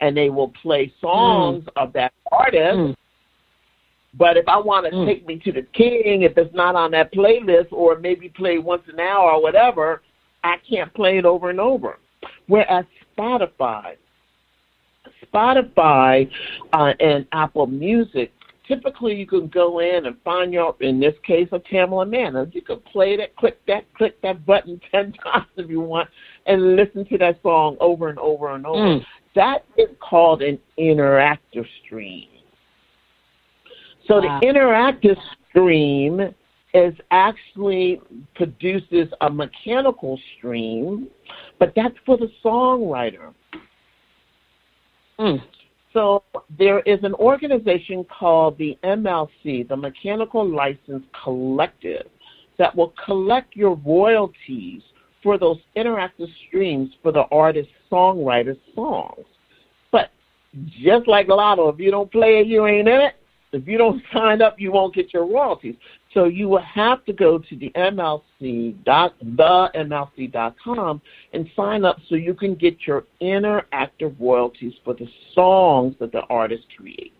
[0.00, 2.76] and they will play songs of that artist.
[2.76, 2.96] Mm.
[4.16, 5.06] But if I want to Mm.
[5.06, 8.82] take me to the king, if it's not on that playlist or maybe play once
[8.88, 10.02] an hour or whatever,
[10.44, 11.98] I can't play it over and over.
[12.46, 12.84] Whereas
[13.16, 13.96] Spotify,
[15.32, 16.30] Spotify
[16.72, 18.32] uh, and Apple Music,
[18.66, 22.36] typically you can go in and find your, in this case, a Tamela Mann.
[22.36, 26.08] And you can play that, click that, click that button 10 times if you want,
[26.46, 28.78] and listen to that song over and over and over.
[28.78, 29.04] Mm.
[29.34, 32.28] That is called an interactive stream.
[34.06, 34.40] So Wow.
[34.40, 35.18] the interactive
[35.48, 36.34] stream
[36.74, 38.00] is actually
[38.34, 41.08] produces a mechanical stream,
[41.58, 43.32] but that's for the songwriter.
[45.18, 45.40] Mm.
[45.92, 46.24] So
[46.58, 52.06] there is an organization called the MLC, the Mechanical License Collective,
[52.58, 54.82] that will collect your royalties
[55.22, 59.24] for those interactive streams for the artist songwriter's songs.
[59.92, 60.10] But
[60.82, 63.14] just like Lotto, if you don't play it, you ain't in it.
[63.52, 65.76] If you don't sign up, you won't get your royalties.
[66.12, 71.00] So you will have to go to the MLC dot the MLC dot com
[71.32, 76.22] and sign up so you can get your interactive royalties for the songs that the
[76.30, 77.10] artist creates.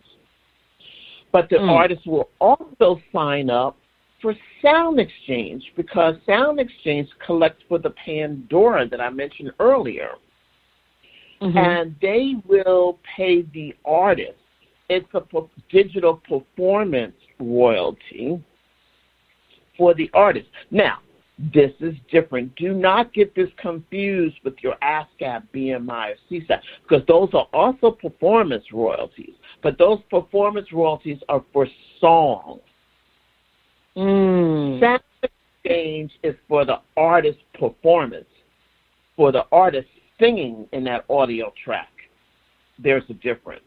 [1.33, 1.69] But the Mm.
[1.69, 3.75] artist will also sign up
[4.21, 10.15] for Sound Exchange because Sound Exchange collects for the Pandora that I mentioned earlier
[11.45, 11.57] Mhm.
[11.57, 14.39] and they will pay the artist.
[14.89, 15.23] It's a
[15.69, 18.41] digital performance royalty
[19.77, 20.47] for the artist.
[20.71, 20.99] Now,
[21.53, 22.55] this is different.
[22.55, 27.91] Do not get this confused with your ASCAP, BMI, or SESAC, because those are also
[27.91, 29.33] performance royalties.
[29.61, 31.67] But those performance royalties are for
[31.99, 32.61] songs.
[33.97, 34.79] Mm.
[34.79, 38.27] Sound exchange is for the artist's performance,
[39.15, 39.87] for the artist
[40.19, 41.89] singing in that audio track.
[42.79, 43.63] There's a difference.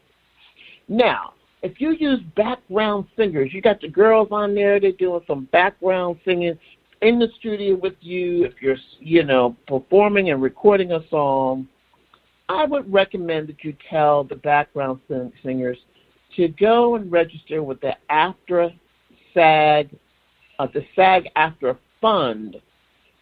[0.87, 5.45] Now, if you use background singers, you got the girls on there, they're doing some
[5.51, 6.57] background singing
[7.01, 8.45] in the studio with you.
[8.45, 11.67] If you're, you know, performing and recording a song,
[12.47, 15.77] I would recommend that you tell the background sing- singers
[16.35, 18.73] to go and register with the AFTRA
[19.33, 19.89] SAG
[20.59, 22.57] uh, the SAG AFTRA fund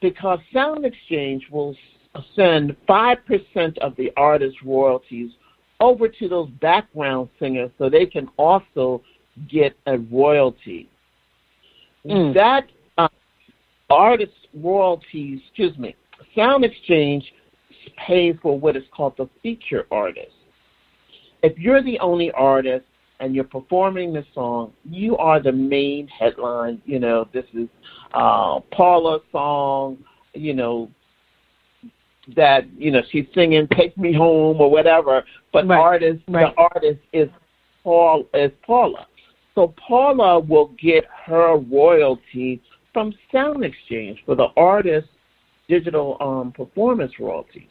[0.01, 1.75] because Sound Exchange will
[2.35, 5.31] send 5% of the artist's royalties
[5.79, 9.01] over to those background singers so they can also
[9.49, 10.89] get a royalty.
[12.05, 12.33] Mm.
[12.33, 13.07] That uh,
[13.89, 15.95] artist royalties, excuse me,
[16.35, 17.31] Sound Exchange
[18.05, 20.31] pays for what is called the feature artist.
[21.43, 22.85] If you're the only artist
[23.19, 26.81] and you're performing the song, you are the main headline.
[26.85, 27.67] You know, this is
[28.13, 29.97] uh, Paula's song.
[30.33, 30.91] You know
[32.35, 36.53] that you know she's singing "Take Me Home" or whatever, but Right, artist right.
[36.55, 37.29] the artist is
[37.83, 39.07] Paul is Paula.
[39.55, 42.61] So Paula will get her royalty
[42.93, 45.09] from Sound Exchange for the artist's
[45.67, 47.67] digital um, performance royalties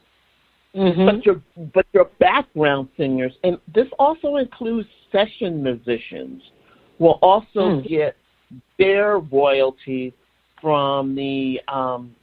[0.77, 1.07] Mhm.
[1.07, 1.41] but your
[1.73, 6.43] but your background singers, and this also includes session musicians,
[6.99, 7.89] will also Mm.
[7.89, 8.17] get
[8.79, 10.13] their royalty
[10.61, 12.15] from the um,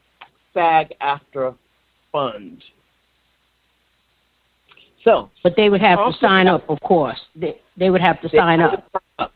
[0.53, 1.55] SAG AFTRA
[2.13, 2.63] fund.
[5.03, 7.19] So But they would have to sign up, of course.
[7.35, 8.71] They they would have to sign up.
[8.93, 9.33] sign up.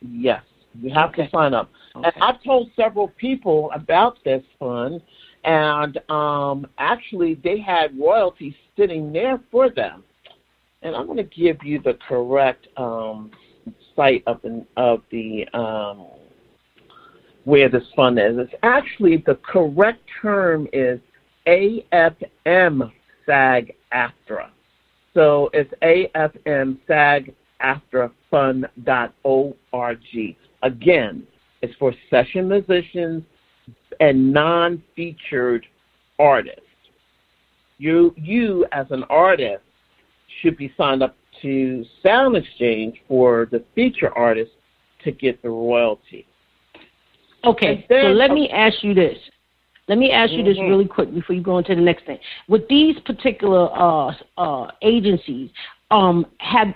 [0.00, 0.42] Yes,
[0.80, 1.24] you have Okay.
[1.24, 1.70] to sign up.
[1.94, 2.10] Okay.
[2.14, 5.02] And I've told several people about this fund,
[5.44, 10.04] and um, actually they had royalties sitting there for them.
[10.82, 13.30] And I'm going to give you the correct um,
[13.94, 16.06] site of the, of the um,
[17.44, 18.38] where this fund is.
[18.38, 20.98] It's actually the correct term is
[21.46, 22.90] AFM
[23.26, 24.50] SAG AFTRA.
[25.14, 29.98] So it's AFM SAG AFTRA Fund.org.
[30.62, 31.26] Again,
[31.62, 33.24] it's for session musicians,
[33.98, 35.66] and non-featured
[36.18, 36.60] artists.
[37.78, 39.62] You you as an artist
[40.40, 44.52] should be signed up to Sound Exchange for the feature artist
[45.04, 46.26] to get the royalty.
[47.44, 49.16] Okay, so let me ask you this.
[49.90, 50.68] Let me ask you this Mhm.
[50.68, 52.20] really quick before you go into the next thing.
[52.46, 55.50] With these particular uh, uh, agencies,
[55.90, 56.72] um, have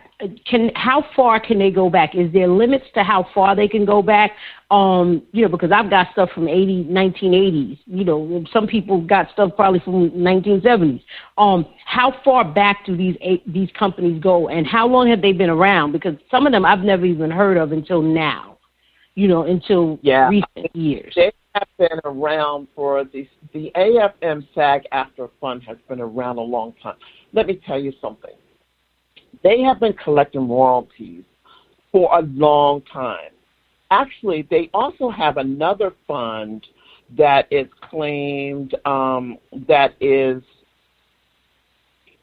[0.47, 2.17] can how far can they go back?
[2.17, 4.33] Is there limits to how far they can go back?
[4.73, 7.79] Um, you know, because I've got stuff from 80, 1980s.
[7.87, 11.01] You know, some people got stuff probably from 1970s.
[11.39, 15.33] Um, how far back do these a- these companies go, and how long have they
[15.33, 15.93] been around?
[15.93, 18.59] Because some of them I've never even heard of until now.
[19.15, 20.29] You know, until Yeah.
[20.29, 21.17] recent years.
[21.55, 26.75] Have been around for the the AFM SAG AFTRA Fund has been around a long
[26.83, 26.97] time.
[27.33, 28.35] Let me tell you something.
[29.45, 31.23] They have been collecting royalties
[31.93, 33.31] for a long time.
[33.93, 36.67] Actually, they also have another fund
[37.17, 39.39] that is claimed um,
[39.69, 40.43] that is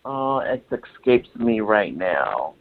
[0.04, 2.56] uh, it escapes me right now.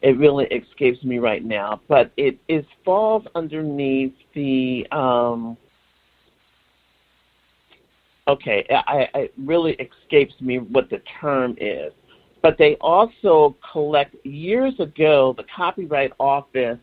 [0.00, 2.38] It really escapes me right now, but it
[2.84, 4.86] falls underneath the.
[4.92, 5.56] Um,
[8.28, 11.92] okay, I, I, really escapes me what the term is,
[12.42, 14.14] but they also collect.
[14.24, 16.78] Years ago, the Copyright Office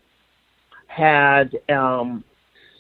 [0.88, 2.22] had um,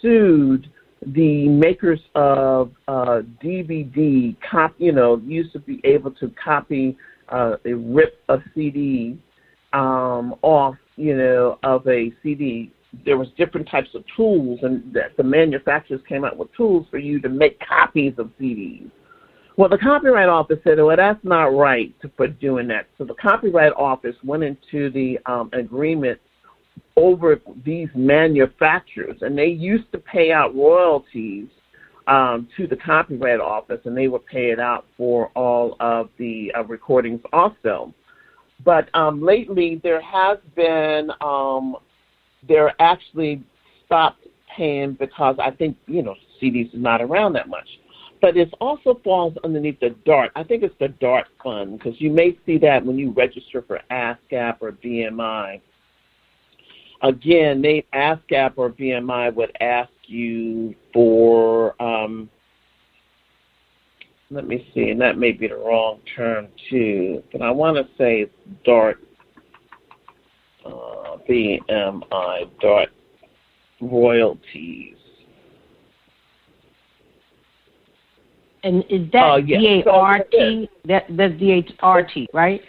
[0.02, 0.70] sued
[1.14, 4.36] the makers of uh, DVD.
[4.52, 6.98] Cop, you know, used to be able to copy,
[7.30, 9.18] uh, rip a CD
[9.76, 12.72] um, off, you know, of a CD.
[13.06, 16.98] There was different types of tools, and that the manufacturers came out with tools for
[16.98, 18.90] you to make copies of CDs.
[19.58, 22.88] Well, the Copyright Office said, well, that's not right for doing that.
[22.98, 26.20] So the Copyright Office went into the um, agreement
[26.98, 31.48] over these manufacturers, and they used to pay out royalties
[32.08, 36.52] um, to the Copyright Office, and they would pay it out for all of the
[36.58, 37.94] uh, recordings also.
[38.64, 41.76] But um, lately, there has been um,
[42.48, 43.44] they're actually
[43.86, 44.26] stopped
[44.56, 47.68] paying because I think you know CDs is not around that much.
[48.22, 50.32] But it also falls underneath the DART.
[50.36, 53.82] I think it's the DART fund because you may see that when you register for
[53.92, 55.62] ASCAP or BMI.
[57.04, 62.30] Again, they ASCAP or BMI would ask you for um,
[64.32, 67.88] let me see, and that may be the wrong term too, but I want to
[67.98, 68.30] say
[68.64, 69.00] DART,
[70.66, 72.90] uh, BMI, DART
[73.82, 74.98] royalties.
[78.64, 79.62] And is that Oh, yes.
[79.62, 80.70] D A R T?
[80.86, 82.62] That that's D A R T, right?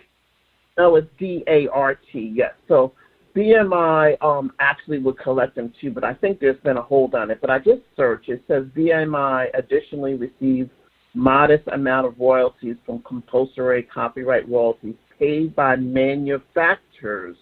[0.76, 2.32] No, it's D A R T.
[2.34, 2.52] Yes.
[2.68, 2.92] So
[3.34, 7.30] BMI um, actually would collect them too, but I think there's been a hold on
[7.30, 7.40] it.
[7.40, 8.28] But I just searched.
[8.28, 10.68] It says BMI additionally receives
[11.16, 17.36] modest amount of royalties from compulsory copyright royalties paid by manufacturers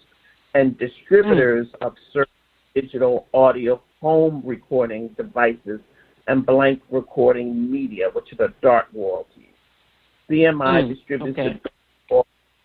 [0.53, 2.31] and distributors of certain
[2.73, 5.81] digital audio home recording devices
[6.27, 9.43] and blank recording media, which are the DART royalties.
[10.29, 11.59] BMI Mm, distributes okay.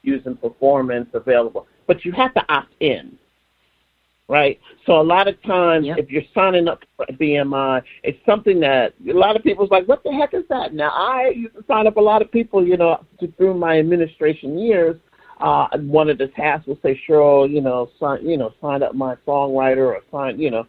[0.02, 3.18] using performance available, but you have to opt in,
[4.30, 4.60] right?
[4.86, 5.98] So a lot of times, Yep.
[5.98, 10.04] if you're signing up for BMI, it's something that a lot of people's like, "What
[10.04, 12.76] the heck is that?" Now, I used to sign up a lot of people, you
[12.76, 13.00] know,
[13.36, 14.96] through my administration years.
[15.40, 18.94] Uh, one of the tasks would say, "Cheryl, you know, sign, you know, sign up
[18.94, 20.64] my songwriter or sign, you know."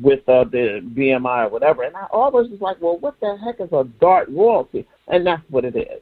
[0.00, 3.60] With uh, the BMI or whatever, and I always was like, "Well, what the heck
[3.60, 6.00] is a DART royalty?" And that's what it is.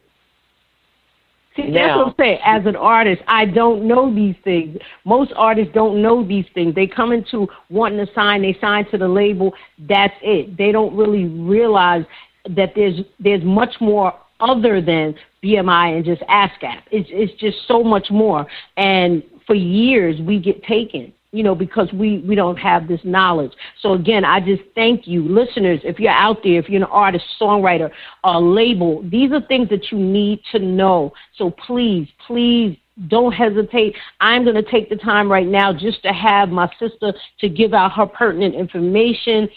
[1.57, 2.39] See, that's what I'm saying.
[2.45, 4.77] As an artist, I don't know these things.
[5.05, 6.75] Most artists don't know these things.
[6.75, 9.55] They come into wanting to sign, they sign to the label.
[9.79, 10.57] That's it.
[10.57, 12.05] They don't really realize
[12.51, 16.83] that there's there's much more other than BMI and just ASCAP.
[16.91, 18.47] It's it's just so much more.
[18.77, 23.51] And for years, we get taken you know, because we, we don't have this knowledge.
[23.80, 25.80] So again, I just thank you, listeners.
[25.82, 27.91] If you're out there, if you're an artist, songwriter,
[28.22, 31.12] a label, these are things that you need to know.
[31.37, 32.78] So please, please
[33.09, 33.97] don't hesitate.
[34.21, 37.75] I'm going to take the time right now just to have my sister to give
[37.75, 39.49] out her pertinent information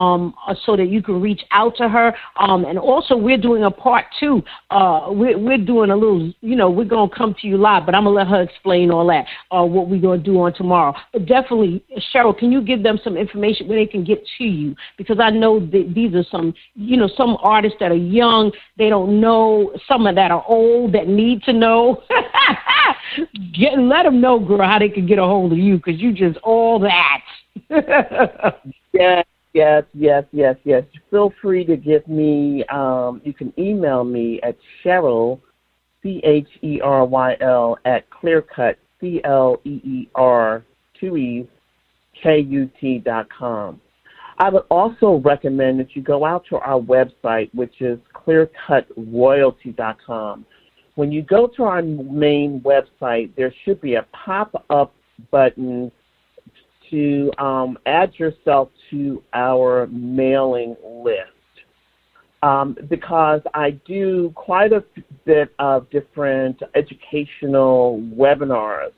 [0.00, 0.34] um,
[0.64, 2.14] so that you can reach out to her.
[2.38, 4.42] Um, and also, we're doing a part two.
[4.70, 7.84] Uh, we're, we're doing a little, you know, we're going to come to you live,
[7.84, 10.40] but I'm going to let her explain all that, uh, what we're going to do
[10.40, 10.94] on tomorrow.
[11.12, 14.76] But definitely, Cheryl, can you give them some information where they can get to you?
[14.96, 18.88] Because I know that these are some, you know, some artists that are young, they
[18.88, 22.02] don't know, some of that are old that need to know.
[23.52, 26.12] get, let them know, girl, how they can get a hold of you because you
[26.12, 27.20] just all that.
[28.92, 29.22] Yeah,
[29.54, 30.82] Yes, yes, yes, yes.
[31.10, 35.40] Feel free to give me, um, you can email me at Cheryl,
[36.02, 40.64] C H E R Y L, at Cleerkut, C L E E R,
[40.98, 41.46] two E's,
[42.20, 43.80] K U T dot com.
[44.38, 50.46] I would also recommend that you go out to our website, which is cleerkutroyalty.com.
[50.96, 54.94] When you go to our main website, there should be a pop up
[55.30, 55.90] button
[56.90, 61.30] to um, add yourself to our mailing list.
[62.42, 64.84] Um, because I do quite a
[65.24, 68.92] bit of different educational webinars.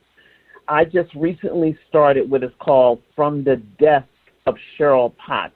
[0.68, 4.08] I just recently started what is called From the Desk
[4.46, 5.54] of Cheryl Potts.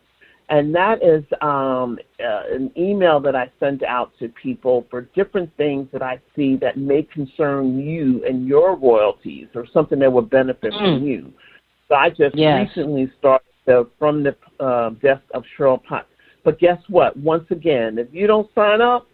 [0.51, 5.57] And that is um, uh, an email that I send out to people for different
[5.57, 10.29] things that I see that may concern you and your royalties or something that would
[10.29, 10.79] benefit mm.
[10.79, 11.33] from you.
[11.89, 12.69] So I just yes.
[12.69, 16.09] recently started the, from the uh, desk of Cheryl Potts.
[16.45, 17.17] But guess what?
[17.17, 19.07] Once again, if you don't sign up,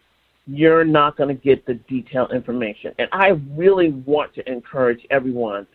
[0.47, 2.95] you're not going to get the detailed information.
[2.99, 5.67] And I really want to encourage everyone.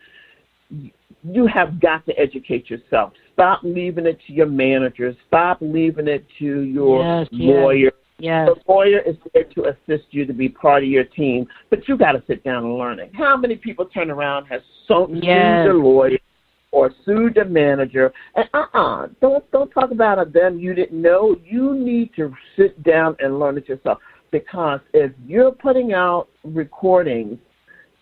[1.22, 3.12] You have got to educate yourself.
[3.32, 5.14] Stop leaving it to your manager.
[5.28, 7.92] Stop leaving it to your yes, lawyer.
[8.18, 8.48] Yes.
[8.48, 11.96] The lawyer is there to assist you to be part of your team, but you
[11.96, 13.10] got to sit down and learn it.
[13.14, 15.20] How many people turn around have so yes.
[15.20, 16.18] sued their lawyer
[16.72, 18.12] or sued the manager.
[18.34, 21.36] And uh-uh, don't don't talk about a them you didn't know.
[21.44, 23.98] You need to sit down and learn it yourself.
[24.30, 27.38] Because if you're putting out recordings,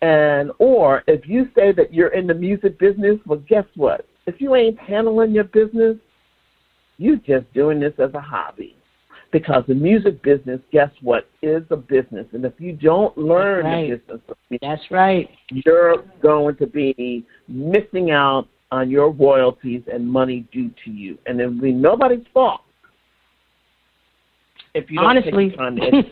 [0.03, 4.07] and or if you say that you're in the music business, well, guess what?
[4.27, 5.97] If you ain't handling your business,
[6.99, 8.77] you're just doing this as a hobby.
[9.33, 12.27] Because the music business, guess what, is a business.
[12.33, 13.91] And if you don't learn right.
[13.91, 15.29] the business, that's right.
[15.51, 21.17] You're going to be missing out on your royalties and money due to you.
[21.27, 22.63] And it'll be nobody's fault
[24.75, 25.51] if you don't Honestly.
[25.51, 26.03] take time to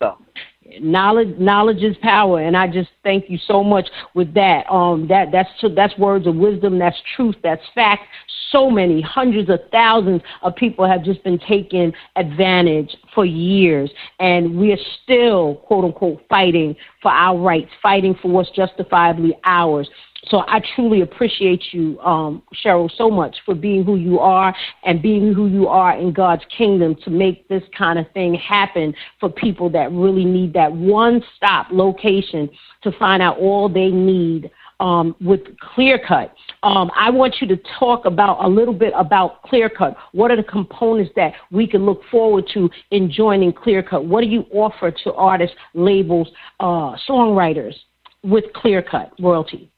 [0.00, 0.18] so.
[0.80, 4.70] knowledge knowledge is power and i just thank you so much with that.
[4.70, 8.04] Um that that's that's words of wisdom that's truth that's fact.
[8.50, 14.58] So many hundreds of thousands of people have just been taken advantage for years and
[14.58, 19.88] we are still quote unquote fighting for our rights fighting for what's justifiably ours
[20.24, 24.54] so I truly appreciate you, um, Cheryl, so much for being who you are
[24.84, 28.94] and being who you are in God's kingdom to make this kind of thing happen
[29.20, 32.48] for people that really need that one stop location
[32.82, 34.50] to find out all they need
[34.80, 36.30] um, with ClearCut.
[36.62, 39.96] Um, I want you to talk about a little bit about ClearCut.
[40.12, 44.04] What are the components that we can look forward to in joining ClearCut?
[44.04, 46.28] What do you offer to artists, labels,
[46.60, 47.74] uh, songwriters
[48.22, 49.70] with ClearCut royalty?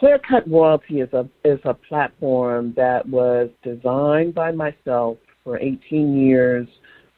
[0.00, 6.68] ClearCut Royalty is a is a platform that was designed by myself for 18 years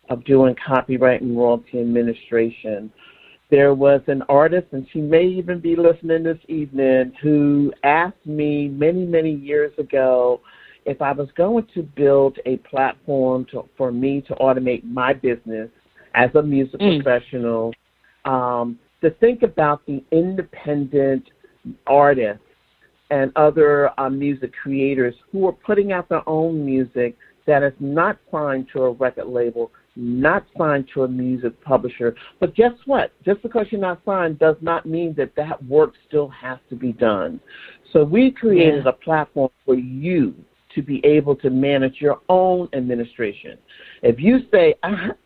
[0.08, 2.90] of doing copyright and royalty administration.
[3.50, 8.68] There was an artist, and she may even be listening this evening, who asked me
[8.68, 10.40] many, many years ago
[10.86, 15.68] if I was going to build a platform to, for me to automate my business
[16.14, 17.02] as a music mm.
[17.02, 17.74] professional,
[18.24, 21.28] um, to think about the independent
[21.86, 22.40] artist
[23.10, 28.18] and other uh, music creators who are putting out their own music that is not
[28.30, 32.14] signed to a record label, not signed to a music publisher.
[32.38, 33.12] But guess what?
[33.24, 36.92] Just because you're not signed does not mean that that work still has to be
[36.92, 37.40] done.
[37.92, 38.90] So we created yeah.
[38.90, 40.34] a platform for you
[40.74, 43.58] to be able to manage your own administration.
[44.02, 44.74] If you say,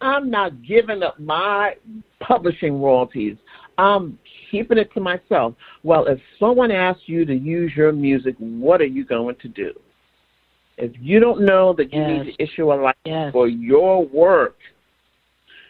[0.00, 1.74] I'm not giving up my
[2.20, 3.36] publishing royalties,
[3.76, 4.18] I'm
[4.54, 5.54] keeping it to myself.
[5.82, 9.72] Well, if someone asks you to use your music, what are you going to do?
[10.76, 12.10] If you don't know that you yes.
[12.10, 13.32] need to issue a license yes.
[13.32, 14.56] for your work,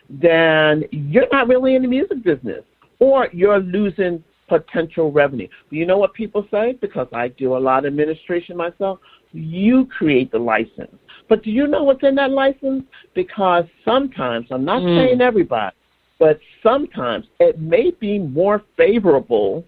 [0.08, 2.62] then you're not really in the music business,
[2.98, 5.48] or you're losing potential revenue.
[5.70, 6.76] Do you know what people say?
[6.78, 8.98] Because I do a lot of administration myself.
[9.32, 10.94] You create the license.
[11.28, 12.84] But do you know what's in that license?
[13.14, 14.98] Because sometimes, I'm not mm.
[14.98, 15.74] saying everybody,
[16.18, 19.64] but sometimes it may be more favorable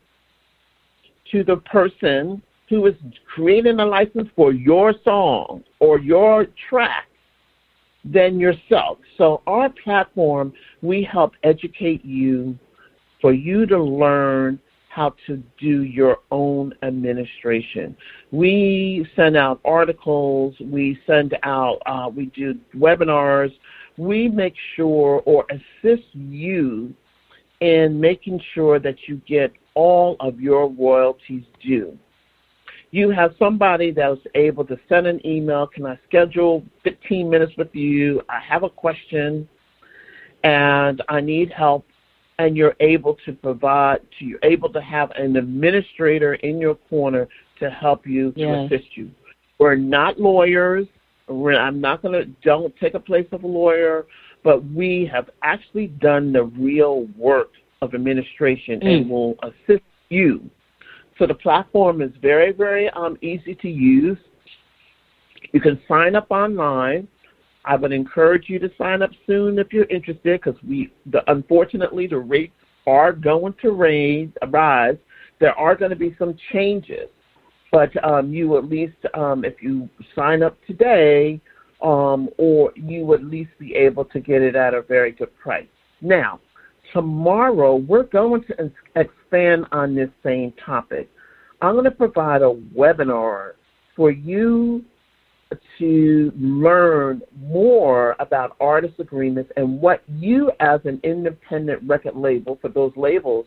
[1.32, 2.94] to the person who is
[3.32, 7.08] creating a license for your song or your track
[8.04, 8.98] than yourself.
[9.18, 12.58] So, our platform, we help educate you
[13.20, 17.94] for you to learn how to do your own administration.
[18.30, 23.52] We send out articles, we send out, uh, we do webinars,
[23.98, 26.94] we make sure or assist you
[27.60, 31.98] in making sure that you get all of your royalties due.
[32.92, 37.74] you have somebody that's able to send an email, can I schedule 15 minutes with
[37.74, 38.22] you?
[38.28, 39.48] I have a question
[40.44, 41.84] and I need help
[42.38, 47.28] and you're able to provide to you're able to have an administrator in your corner
[47.58, 49.10] to help you to assist you.
[49.58, 50.86] We're not lawyers.
[51.28, 54.06] I'm not going to don't take a place of a lawyer,
[54.44, 57.50] but we have actually done the real work
[57.82, 58.86] of administration mm.
[58.86, 60.48] and will assist you.
[61.18, 64.18] So the platform is very very um, easy to use.
[65.52, 67.08] You can sign up online.
[67.64, 72.06] I would encourage you to sign up soon if you're interested, because we, the, unfortunately,
[72.06, 72.54] the rates
[72.86, 74.96] are going to raise, rise.
[75.40, 77.08] There are going to be some changes,
[77.76, 81.38] but um, you at least, um, if you sign up today,
[81.82, 85.28] um, or you would at least be able to get it at a very good
[85.36, 85.68] price.
[86.00, 86.40] Now,
[86.94, 91.10] tomorrow we're going to expand on this same topic.
[91.60, 93.52] I'm going to provide a webinar
[93.94, 94.82] for you
[95.78, 102.70] to learn more about artist agreements and what you, as an independent record label, for
[102.70, 103.44] those labels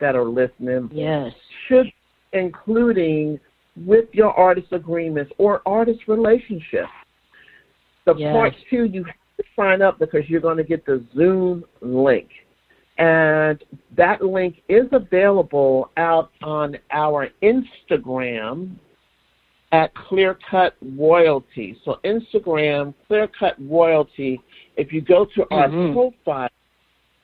[0.00, 1.32] that are listening, yes,
[1.66, 1.86] should
[2.32, 3.38] including
[3.76, 6.90] with your artist agreements or artist relationships.
[8.06, 8.32] The yes.
[8.32, 12.28] part two, you have to sign up because you're going to get the Zoom link.
[12.98, 13.62] And
[13.96, 18.76] that link is available out on our Instagram
[19.72, 21.78] at Clear Cut Royalty.
[21.84, 24.40] So Instagram, Clear Cut Royalty.
[24.76, 25.94] If you go to our mm-hmm.
[25.94, 26.50] profile,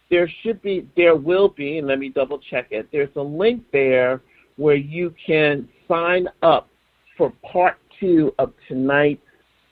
[0.09, 2.89] there should be, there will be, and let me double check it.
[2.93, 4.21] There's a link there
[4.57, 6.69] where you can sign up
[7.17, 9.23] for part two of tonight's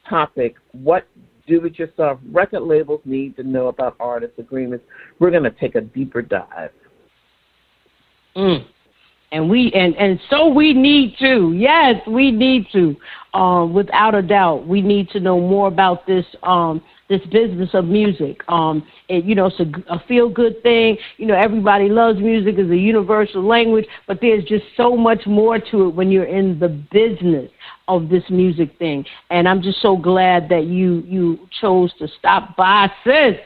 [0.08, 0.56] topic.
[0.72, 1.06] What
[1.46, 4.84] do-it-yourself record labels need to know about artist agreements?
[5.18, 6.70] We're going to take a deeper dive.
[8.36, 8.66] Mm
[9.34, 12.96] and we and and so we need to yes we need to
[13.34, 17.84] um without a doubt we need to know more about this um this business of
[17.84, 18.40] music.
[18.48, 20.96] Um it, you know it's a, a feel good thing.
[21.18, 22.58] You know everybody loves music.
[22.58, 26.58] Is a universal language but there's just so much more to it when you're in
[26.58, 27.50] the business
[27.88, 29.04] of this music thing.
[29.30, 33.36] And i'm just so glad that you you chose to stop by sis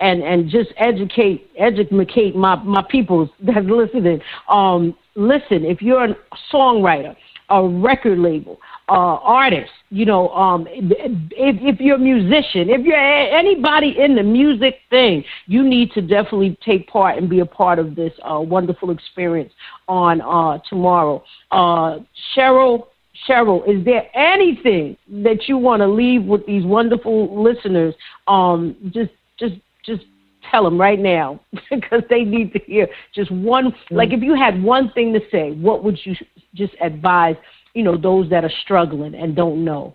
[0.00, 4.20] and and just educate educate my my people that's listening.
[4.48, 6.16] Um listen, if you're a
[6.52, 7.16] songwriter,
[7.50, 10.86] a record label, uh, artist, you know, um, if,
[11.32, 16.58] if you're a musician, if you're anybody in the music thing, you need to definitely
[16.64, 19.52] take part and be a part of this uh, wonderful experience
[19.88, 21.22] on uh, tomorrow.
[21.50, 21.98] Uh,
[22.36, 22.88] Cheryl,
[23.26, 27.94] Cheryl, is there anything that you want to leave with these wonderful listeners?
[28.26, 30.02] Um, just, just, just
[30.50, 31.40] tell them right now
[31.70, 33.74] because they need to hear just one.
[33.90, 36.14] Like, if you had one thing to say, what would you
[36.54, 37.36] just advise?
[37.74, 39.94] You know, those that are struggling and don't know.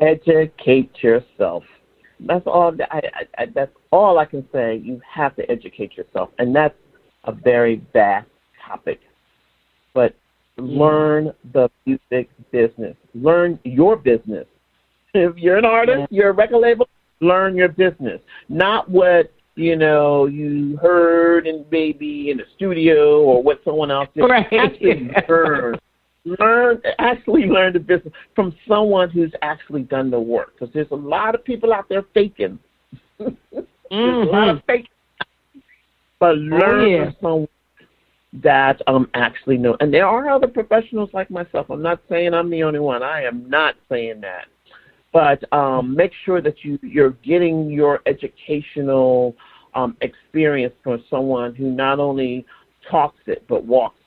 [0.00, 1.64] Educate yourself.
[2.20, 2.72] That's all.
[2.90, 3.00] I,
[3.38, 4.80] I, that's all I can say.
[4.82, 6.74] You have to educate yourself, and that's
[7.24, 8.28] a very vast
[8.66, 9.00] topic.
[9.92, 10.14] But
[10.56, 12.96] learn the music business.
[13.14, 14.46] Learn your business.
[15.14, 16.06] If you're an artist, yeah.
[16.10, 16.88] you're a record label,
[17.22, 23.42] learn your business, not what you know you heard and maybe in the studio or
[23.42, 24.22] what someone else did.
[24.22, 24.46] Right.
[24.52, 25.78] Actually learn,
[26.24, 30.54] learn, actually learn the business from someone who's actually done the work.
[30.54, 32.58] Because there's a lot of people out there faking.
[33.18, 33.32] there's
[33.90, 34.28] mm-hmm.
[34.28, 34.86] a lot of faking,
[36.18, 37.04] but learn oh, yeah.
[37.04, 37.48] from someone
[38.42, 39.76] that um actually know.
[39.80, 41.68] And there are other professionals like myself.
[41.68, 43.02] I'm not saying I'm the only one.
[43.02, 44.46] I am not saying that
[45.12, 49.36] but um, make sure that you, you're getting your educational
[49.74, 52.44] um, experience from someone who not only
[52.90, 53.98] talks it but walks.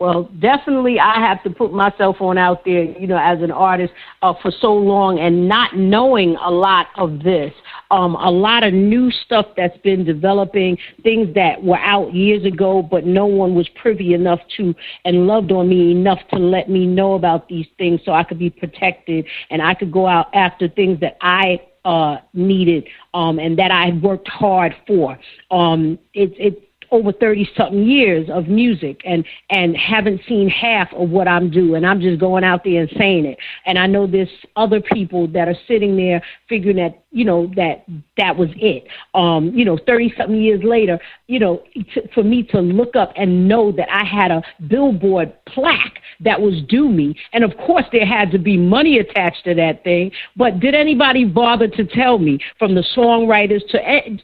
[0.00, 3.92] Well, definitely, I have to put myself on out there, you know, as an artist
[4.22, 7.52] uh, for so long and not knowing a lot of this.
[7.90, 12.80] Um, a lot of new stuff that's been developing, things that were out years ago,
[12.80, 14.74] but no one was privy enough to
[15.04, 18.38] and loved on me enough to let me know about these things so I could
[18.38, 23.58] be protected and I could go out after things that I uh, needed um, and
[23.58, 25.18] that I worked hard for.
[25.50, 31.10] Um, it, it, over 30 something years of music and and haven't seen half of
[31.10, 31.84] what I'm doing.
[31.84, 33.38] I'm just going out there and saying it.
[33.66, 37.84] And I know there's other people that are sitting there figuring that, you know, that
[38.16, 38.86] that was it.
[39.14, 41.62] Um, you know, 30 something years later, you know,
[41.94, 46.40] to, for me to look up and know that I had a billboard plaque that
[46.40, 47.16] was due me.
[47.32, 51.24] And of course there had to be money attached to that thing, but did anybody
[51.24, 53.80] bother to tell me from the songwriters to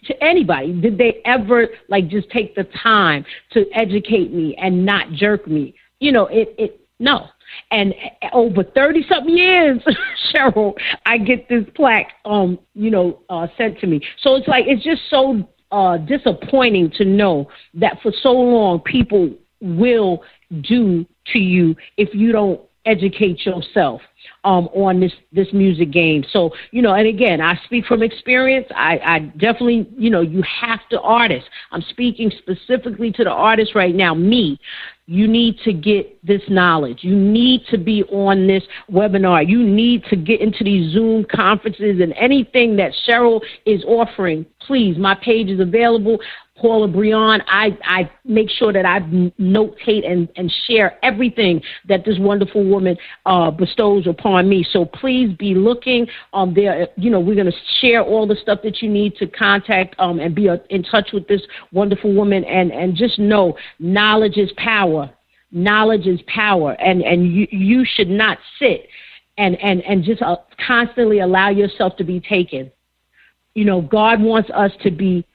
[0.07, 5.11] to anybody, did they ever like just take the time to educate me and not
[5.12, 5.74] jerk me.
[6.01, 7.26] you know, it it no.
[7.70, 7.94] And
[8.32, 9.80] over thirty something years,
[10.34, 14.00] Cheryl, I get this plaque, um, you know, uh, sent to me.
[14.20, 19.30] So it's like it's just so uh, disappointing to know that for so long people
[19.61, 20.22] will
[20.62, 24.00] do to you if you don't educate yourself
[24.44, 26.24] um, on this this music game.
[26.30, 28.66] So you know, and again, I speak from experience.
[28.74, 31.46] I, I definitely, you know, you have to artist.
[31.72, 34.14] I'm speaking specifically to the artist right now.
[34.14, 34.59] Me,
[35.07, 36.98] you need to get this knowledge.
[37.02, 39.48] You need to be on this webinar.
[39.48, 44.44] You need to get into these Zoom conferences and anything that Cheryl is offering.
[44.61, 46.18] Please, my page is available.
[46.57, 47.42] Paula Breon.
[47.46, 49.00] I, I make sure that I
[49.38, 52.96] notate and, and share everything that this wonderful woman
[53.26, 54.66] uh, bestows upon me.
[54.70, 56.07] So please be looking.
[56.32, 59.26] Um, there, you know, we're going to share all the stuff that you need to
[59.26, 61.42] contact um, and be uh, in touch with this
[61.72, 62.44] wonderful woman.
[62.44, 65.11] And, and just know knowledge is power.
[65.52, 66.72] Knowledge is power.
[66.72, 68.88] And, and you, you should not sit
[69.38, 70.36] and, and, and just uh,
[70.66, 72.70] constantly allow yourself to be taken.
[73.54, 75.26] You know, God wants us to be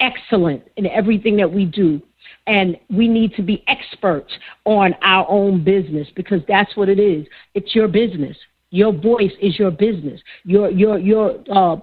[0.00, 2.00] excellent in everything that we do.
[2.46, 4.32] And we need to be experts
[4.64, 7.26] on our own business because that's what it is.
[7.54, 8.36] It's your business.
[8.70, 10.20] Your voice is your business.
[10.44, 11.76] Your your your uh,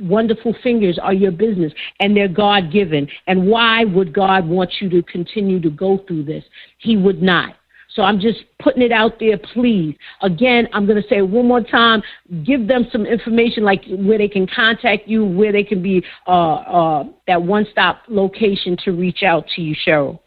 [0.00, 3.08] wonderful fingers are your business, and they're God given.
[3.26, 6.44] And why would God want you to continue to go through this?
[6.78, 7.56] He would not.
[7.94, 9.96] So I'm just putting it out there, please.
[10.20, 12.02] Again, I'm going to say one more time
[12.44, 16.54] give them some information like where they can contact you, where they can be uh,
[16.54, 20.18] uh, that one stop location to reach out to you, Cheryl.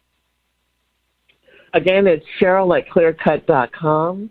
[1.74, 4.30] Again, it's Cheryl at cleerkut.com.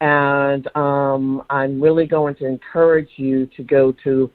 [0.00, 4.30] And um, I'm really going to encourage you to go to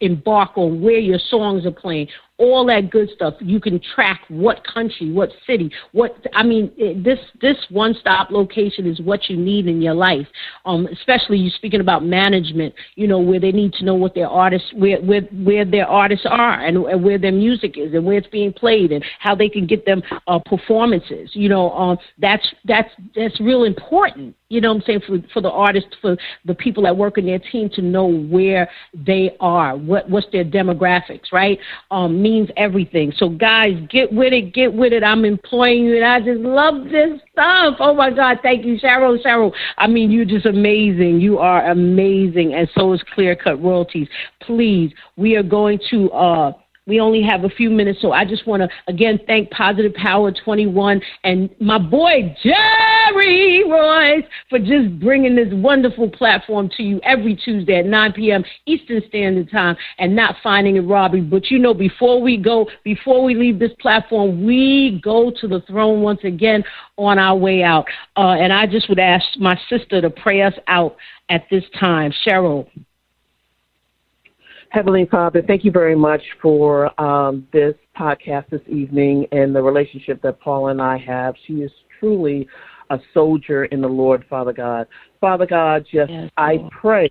[0.00, 2.08] embark on where your songs are playing,
[2.38, 3.34] all that good stuff.
[3.40, 6.72] You can track what country, what city, what I mean.
[7.02, 10.26] This this one stop location is what you need in your life.
[10.64, 12.74] Um, especially you speaking about management.
[12.96, 16.26] You know where they need to know what their artists where where where their artists
[16.28, 19.48] are and, and where their music is and where it's being played and how they
[19.48, 21.30] can get them uh, performances.
[21.34, 24.34] You know, um, that's that's that's real important.
[24.48, 27.26] You know what I'm saying for for the artists, for the people that work in
[27.26, 31.58] their team to know where they are, what what's their demographics, right?
[31.92, 33.12] Um, means everything.
[33.16, 35.04] So, guys, get with it, get with it.
[35.04, 37.76] I'm employing you, and I just love this stuff.
[37.78, 39.22] Oh my God, thank you, Cheryl.
[39.22, 41.20] Cheryl, I mean, you're just amazing.
[41.20, 44.08] You are amazing, and so is Clear Cut Royalties.
[44.40, 46.10] Please, we are going to.
[46.12, 46.52] uh
[46.86, 50.30] we only have a few minutes, so I just want to again thank Positive Power
[50.30, 57.36] 21 and my boy Jerry Royce for just bringing this wonderful platform to you every
[57.36, 58.44] Tuesday at 9 p.m.
[58.66, 61.22] Eastern Standard Time and not finding it Robbie.
[61.22, 65.62] But you know, before we go, before we leave this platform, we go to the
[65.62, 66.62] throne once again
[66.98, 67.86] on our way out.
[68.14, 70.96] Uh, and I just would ask my sister to pray us out
[71.30, 72.12] at this time.
[72.26, 72.68] Cheryl.
[74.74, 80.20] Heavenly Father, thank you very much for um, this podcast this evening and the relationship
[80.22, 81.36] that Paul and I have.
[81.46, 81.70] She is
[82.00, 82.48] truly
[82.90, 84.88] a soldier in the Lord, Father God.
[85.20, 87.08] Father God, just yes, I pray,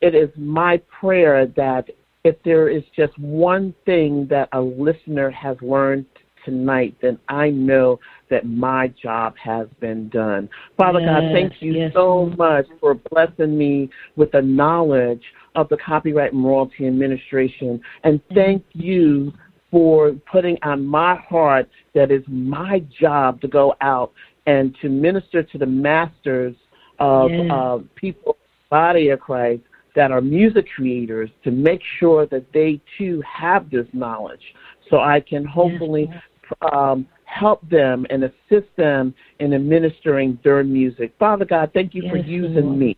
[0.00, 1.90] it is my prayer that
[2.24, 6.06] if there is just one thing that a listener has learned
[6.46, 8.00] tonight, then I know
[8.30, 10.48] that my job has been done.
[10.78, 11.92] Father yes, God, thank you yes.
[11.92, 15.22] so much for blessing me with the knowledge
[15.54, 17.80] of the Copyright and Royalty Administration.
[18.04, 19.32] And thank you
[19.70, 24.12] for putting on my heart that it's my job to go out
[24.46, 26.54] and to minister to the masters
[26.98, 27.50] of yes.
[27.50, 28.36] uh, people,
[28.70, 29.62] body of Christ,
[29.94, 34.42] that are music creators to make sure that they too have this knowledge
[34.90, 36.72] so I can hopefully yes.
[36.72, 41.14] um, help them and assist them in administering their music.
[41.18, 42.78] Father God, thank you for using Lord.
[42.78, 42.96] me.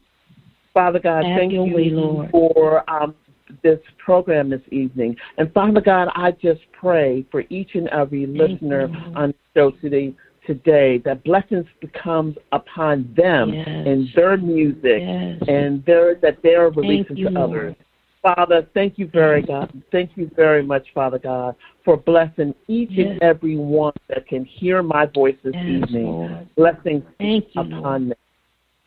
[0.75, 2.31] Father God, Have thank you way, Lord.
[2.31, 3.15] for um,
[3.63, 5.17] this program this evening.
[5.39, 9.71] And Father God, I just pray for each and every listener you, on the show
[9.81, 10.13] today,
[10.47, 13.67] today that blessings becomes upon them Yes.
[13.87, 15.43] in their music Yes.
[15.49, 17.77] and their, that they're releasing you, to others.
[18.21, 19.71] Father, thank you very God.
[19.93, 21.55] Thank you very much, Father God,
[21.85, 23.11] for blessing each Yes.
[23.13, 26.07] and every one that can hear my voice this evening.
[26.07, 26.49] Lord.
[26.57, 28.19] Blessings Thank upon them.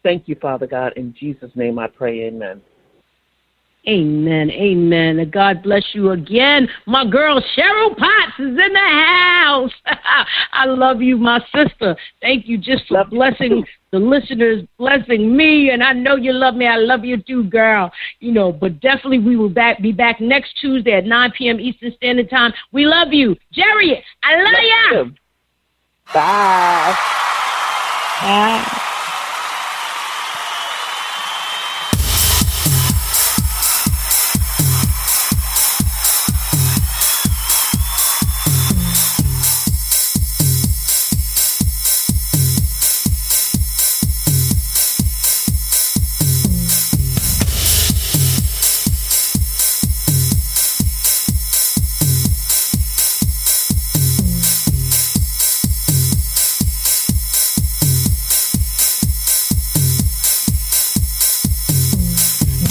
[0.03, 0.93] Thank you, Father God.
[0.95, 2.61] In Jesus' name I pray, amen.
[3.87, 4.51] Amen.
[4.51, 5.29] Amen.
[5.31, 6.67] God bless you again.
[6.87, 9.71] My girl Cheryl Potts is in the house.
[10.51, 11.95] I love you, my sister.
[12.21, 13.65] Thank you just for Love blessing too.
[13.91, 16.67] the listeners, blessing me, and I know you love me.
[16.67, 17.89] I love you too, girl.
[18.19, 21.57] You know, but definitely we will back be back next Tuesday at 9 p.m.
[21.61, 22.51] Eastern Standard Time.
[22.73, 24.03] We love you, Jerry.
[24.21, 24.99] I love, ya.
[24.99, 25.13] you.
[26.13, 26.95] Bye.
[28.21, 28.73] Bye.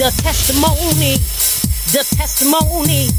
[0.07, 1.18] The testimony,
[1.90, 3.11] the testimony,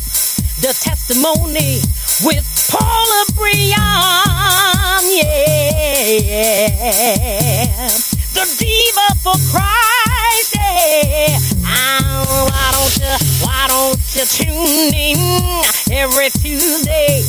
[0.61, 1.81] the testimony
[2.23, 5.51] with Paula Breon, yeah.
[8.31, 11.35] The diva for Christ, yeah.
[11.67, 13.11] Oh, why don't you,
[13.43, 15.19] why don't you tune in
[15.91, 17.27] every Tuesday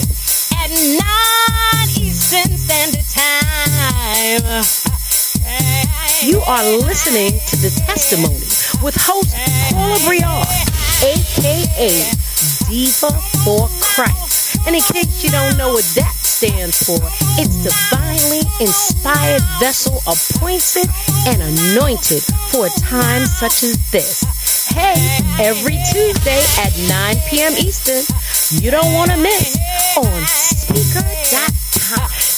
[0.55, 4.63] at 9 Eastern Standard Time?
[6.23, 9.35] You are listening to The Testimony with host
[9.71, 10.47] Paula Briard,
[11.03, 11.89] aka
[12.69, 13.11] Diva
[13.45, 14.59] for Christ.
[14.67, 16.99] And in case you don't know what that stands for,
[17.41, 20.89] it's divinely inspired vessel appointed
[21.27, 24.25] and anointed for a time such as this.
[24.69, 24.95] Hey,
[25.43, 27.53] every Tuesday at 9 p.m.
[27.55, 28.05] Eastern,
[28.63, 29.57] you don't want to miss
[29.97, 32.38] on Spreaker.com.